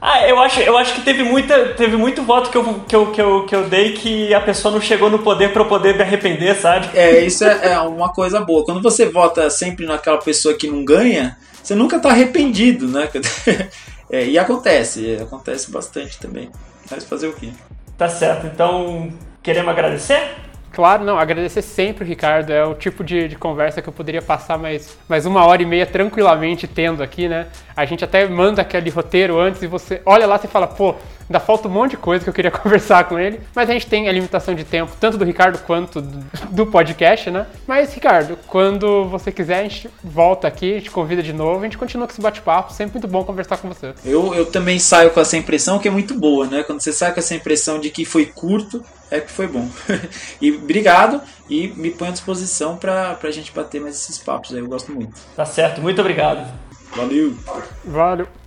[0.00, 3.12] Ah, eu acho, eu acho que teve, muita, teve muito voto que eu, que, eu,
[3.12, 5.94] que, eu, que eu dei que a pessoa não chegou no poder para eu poder
[5.94, 6.88] me arrepender, sabe?
[6.94, 8.64] É, isso é, é, uma coisa boa.
[8.64, 13.08] Quando você vota sempre naquela pessoa que não ganha, você nunca tá arrependido, né?
[14.12, 16.50] É, e acontece, acontece bastante também.
[16.90, 17.50] Mas fazer o quê?
[17.96, 20.34] Tá certo, então queremos agradecer?
[20.72, 22.50] Claro, não, agradecer sempre, Ricardo.
[22.50, 25.66] É o tipo de, de, conversa que eu poderia passar mais, mais uma hora e
[25.66, 27.48] meia tranquilamente tendo aqui, né?
[27.76, 30.94] A gente até manda aquele roteiro antes e você olha lá e fala, pô,
[31.30, 33.40] ainda falta um monte de coisa que eu queria conversar com ele.
[33.54, 36.02] Mas a gente tem a limitação de tempo, tanto do Ricardo quanto
[36.50, 37.46] do, podcast, né?
[37.66, 41.64] Mas, Ricardo, quando você quiser, a gente volta aqui, a gente convida de novo, a
[41.64, 42.72] gente continua com esse bate-papo.
[42.72, 43.94] Sempre muito bom conversar com você.
[44.04, 46.64] Eu, eu também saio com essa impressão que é muito boa, né?
[46.64, 49.68] Quando você sai com essa impressão de que foi curto, é que foi bom.
[50.40, 54.60] e obrigado e me põe à disposição para a gente bater mais esses papos aí,
[54.60, 55.14] eu gosto muito.
[55.36, 56.46] Tá certo, muito obrigado.
[56.94, 57.34] Valeu.
[57.84, 58.39] Valeu.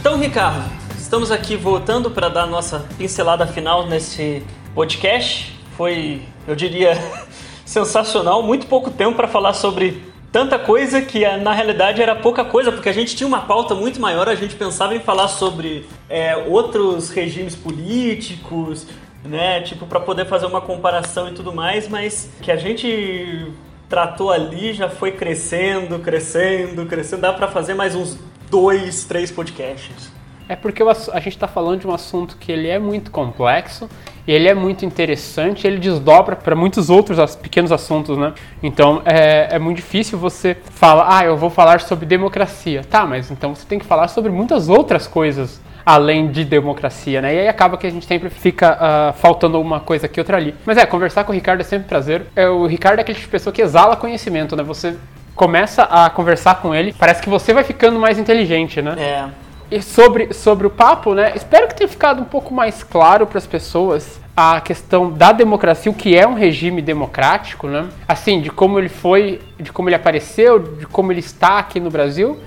[0.00, 0.78] Então, Ricardo,
[1.08, 4.42] Estamos aqui voltando para dar nossa pincelada final nesse
[4.74, 5.58] podcast.
[5.74, 6.92] Foi, eu diria,
[7.64, 8.42] sensacional.
[8.42, 12.88] Muito pouco tempo para falar sobre tanta coisa que na realidade era pouca coisa, porque
[12.88, 14.28] a gente tinha uma pauta muito maior.
[14.28, 18.86] A gente pensava em falar sobre é, outros regimes políticos,
[19.24, 19.60] né?
[19.62, 23.52] Tipo, para poder fazer uma comparação e tudo mais, mas que a gente
[23.88, 27.22] tratou ali já foi crescendo, crescendo, crescendo.
[27.22, 28.18] Dá para fazer mais uns
[28.50, 30.17] dois, três podcasts.
[30.48, 33.88] É porque a gente está falando de um assunto que ele é muito complexo,
[34.26, 38.32] ele é muito interessante, ele desdobra para muitos outros pequenos assuntos, né?
[38.62, 42.82] Então é, é muito difícil você falar, ah, eu vou falar sobre democracia.
[42.88, 47.34] Tá, mas então você tem que falar sobre muitas outras coisas além de democracia, né?
[47.34, 50.54] E aí acaba que a gente sempre fica uh, faltando uma coisa aqui, outra ali.
[50.66, 52.26] Mas é, conversar com o Ricardo é sempre prazer.
[52.36, 54.62] É, o Ricardo é aquele tipo de pessoa que exala conhecimento, né?
[54.62, 54.96] Você
[55.34, 58.96] começa a conversar com ele, parece que você vai ficando mais inteligente, né?
[58.98, 59.47] É.
[59.70, 61.32] E sobre, sobre o papo, né?
[61.34, 65.90] Espero que tenha ficado um pouco mais claro para as pessoas a questão da democracia,
[65.90, 67.88] o que é um regime democrático, né?
[68.06, 71.90] Assim, de como ele foi, de como ele apareceu, de como ele está aqui no
[71.90, 72.38] Brasil.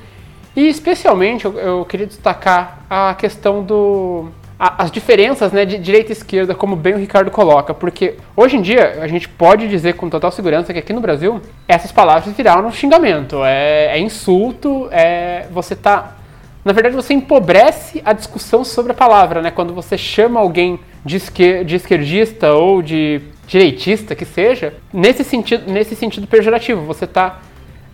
[0.56, 4.30] E especialmente eu, eu queria destacar a questão do
[4.62, 8.58] a, as diferenças né, de direita e esquerda, como bem o Ricardo coloca, porque hoje
[8.58, 12.32] em dia a gente pode dizer com total segurança que aqui no Brasil essas palavras
[12.36, 16.16] viraram um xingamento, é, é insulto, é você tá
[16.64, 19.50] na verdade, você empobrece a discussão sobre a palavra, né?
[19.50, 25.72] Quando você chama alguém de, esquer de esquerdista ou de direitista, que seja, nesse sentido,
[25.72, 27.42] nesse sentido pejorativo, você está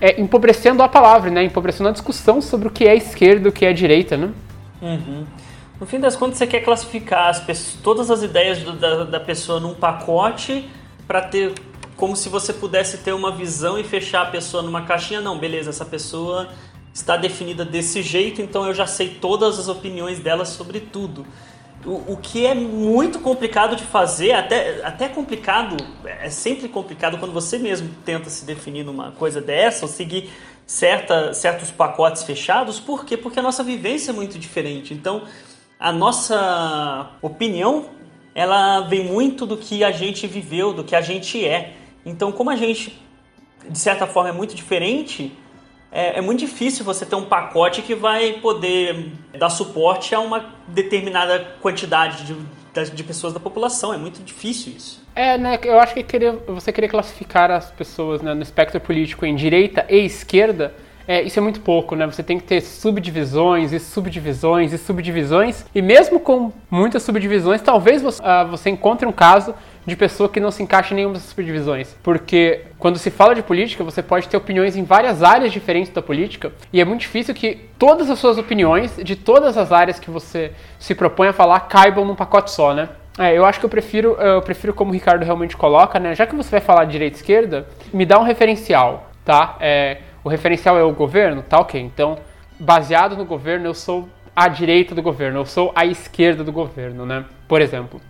[0.01, 1.43] é, empobrecendo a palavra, né?
[1.43, 4.31] Empobrecendo a discussão sobre o que é esquerda e o que é direita, né?
[4.81, 5.25] Uhum.
[5.79, 9.19] No fim das contas, você quer classificar as pessoas, todas as ideias do, da, da
[9.19, 10.69] pessoa num pacote
[11.07, 11.53] para ter
[11.95, 15.21] como se você pudesse ter uma visão e fechar a pessoa numa caixinha.
[15.21, 16.49] Não, beleza, essa pessoa
[16.97, 21.27] está definida desse jeito, então eu já sei todas as opiniões dela sobre tudo.
[21.85, 27.31] O, o que é muito complicado de fazer, até, até complicado, é sempre complicado quando
[27.31, 30.31] você mesmo tenta se definir numa coisa dessa ou seguir
[30.65, 32.79] certa, certos pacotes fechados.
[32.79, 33.15] Por quê?
[33.15, 34.91] Porque a nossa vivência é muito diferente.
[34.91, 35.21] Então,
[35.79, 37.85] a nossa opinião
[38.33, 41.75] ela vem muito do que a gente viveu, do que a gente é.
[42.03, 42.99] Então, como a gente,
[43.69, 45.31] de certa forma, é muito diferente,
[45.91, 50.53] é, é, muito difícil você ter um pacote que vai poder dar suporte a uma
[50.67, 53.93] determinada quantidade de, de pessoas da população.
[53.93, 55.01] É muito difícil isso.
[55.15, 55.59] É, né?
[55.63, 59.85] Eu acho que queria, você queria classificar as pessoas né, no espectro político em direita
[59.89, 60.73] e esquerda
[61.07, 62.05] é, isso é muito pouco, né?
[62.05, 65.65] Você tem que ter subdivisões e subdivisões e subdivisões.
[65.73, 69.55] E mesmo com muitas subdivisões, talvez você, uh, você encontre um caso
[69.87, 71.95] de pessoa que não se encaixa em nenhuma das subdivisões.
[72.03, 76.01] Porque quando se fala de política, você pode ter opiniões em várias áreas diferentes da
[76.01, 80.11] política, e é muito difícil que todas as suas opiniões, de todas as áreas que
[80.11, 82.89] você se propõe a falar, caibam num pacote só, né?
[83.17, 86.13] É, eu acho que eu prefiro, eu prefiro como o Ricardo realmente coloca, né?
[86.13, 89.55] Já que você vai falar de direita e esquerda, me dá um referencial, tá?
[89.59, 91.81] É, o referencial é o governo, tá ok.
[91.81, 92.19] Então,
[92.59, 97.05] baseado no governo, eu sou a direita do governo, eu sou a esquerda do governo,
[97.05, 97.23] né?
[97.47, 98.01] Por exemplo.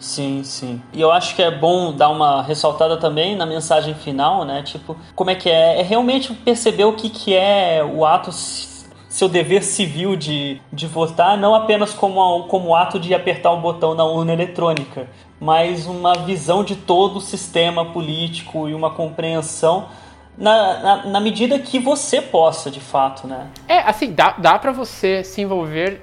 [0.00, 0.82] Sim, sim.
[0.94, 4.62] E eu acho que é bom dar uma ressaltada também na mensagem final, né?
[4.62, 5.78] Tipo, como é que é?
[5.80, 11.36] É realmente perceber o que, que é o ato seu dever civil de, de votar,
[11.36, 15.08] não apenas como, como ato de apertar um botão na urna eletrônica,
[15.38, 19.88] mas uma visão de todo o sistema político e uma compreensão
[20.38, 23.48] na, na, na, medida que você possa, de fato, né?
[23.68, 26.00] É, assim, dá, dá para você se envolver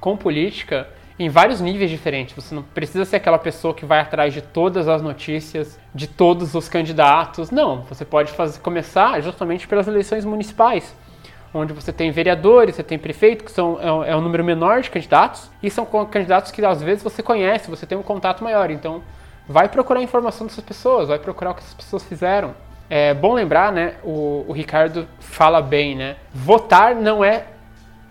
[0.00, 0.88] com política
[1.18, 2.34] em vários níveis diferentes.
[2.34, 6.54] Você não precisa ser aquela pessoa que vai atrás de todas as notícias, de todos
[6.54, 7.50] os candidatos.
[7.50, 10.94] Não, você pode fazer, começar justamente pelas eleições municipais,
[11.52, 14.80] onde você tem vereadores, você tem prefeito, que são, é, um, é um número menor
[14.80, 18.70] de candidatos, e são candidatos que às vezes você conhece, você tem um contato maior.
[18.70, 19.02] Então,
[19.48, 22.54] vai procurar informação dessas pessoas, vai procurar o que essas pessoas fizeram
[22.90, 23.94] é bom lembrar, né?
[24.02, 26.16] O, o Ricardo fala bem, né?
[26.32, 27.44] Votar não é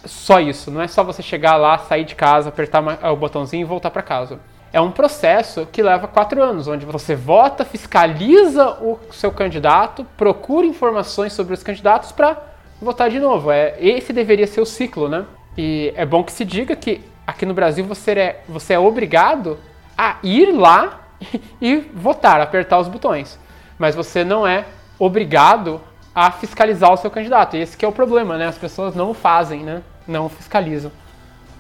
[0.06, 3.65] só isso, não é só você chegar lá, sair de casa, apertar o botãozinho e
[3.65, 4.40] voltar para casa.
[4.72, 10.65] É um processo que leva quatro anos, onde você vota, fiscaliza o seu candidato, procura
[10.65, 12.38] informações sobre os candidatos para
[12.82, 13.52] votar de novo.
[13.52, 15.26] É, esse deveria ser o ciclo, né?
[15.57, 19.57] E é bom que se diga que aqui no Brasil você é, você é obrigado
[19.98, 21.02] a ir lá
[21.61, 23.40] e votar, apertar os botões
[23.78, 24.65] mas você não é
[24.98, 25.82] obrigado
[26.18, 27.56] a fiscalizar o seu candidato.
[27.56, 28.48] E esse que é o problema, né?
[28.48, 29.84] As pessoas não fazem, né?
[30.07, 30.91] Não fiscalizam.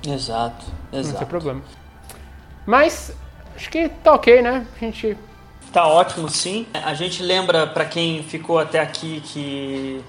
[0.03, 1.09] Exato, exato.
[1.09, 1.61] Não tem problema.
[2.65, 3.15] Mas
[3.55, 4.65] acho que tá ok, né?
[4.75, 5.15] A gente
[5.71, 6.65] Tá ótimo, sim.
[6.73, 10.03] A gente lembra para quem ficou até aqui que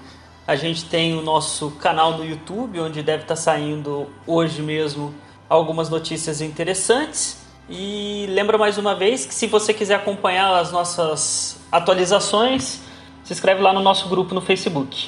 [0.47, 5.13] a gente tem o nosso canal no YouTube, onde deve estar tá saindo hoje mesmo
[5.47, 7.37] algumas notícias interessantes.
[7.69, 12.88] E lembra mais uma vez que se você quiser acompanhar as nossas atualizações,
[13.29, 15.07] se inscreve lá no nosso grupo no Facebook.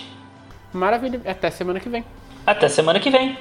[0.71, 2.05] Maravilha, até semana que vem.
[2.45, 3.35] Até semana que vem.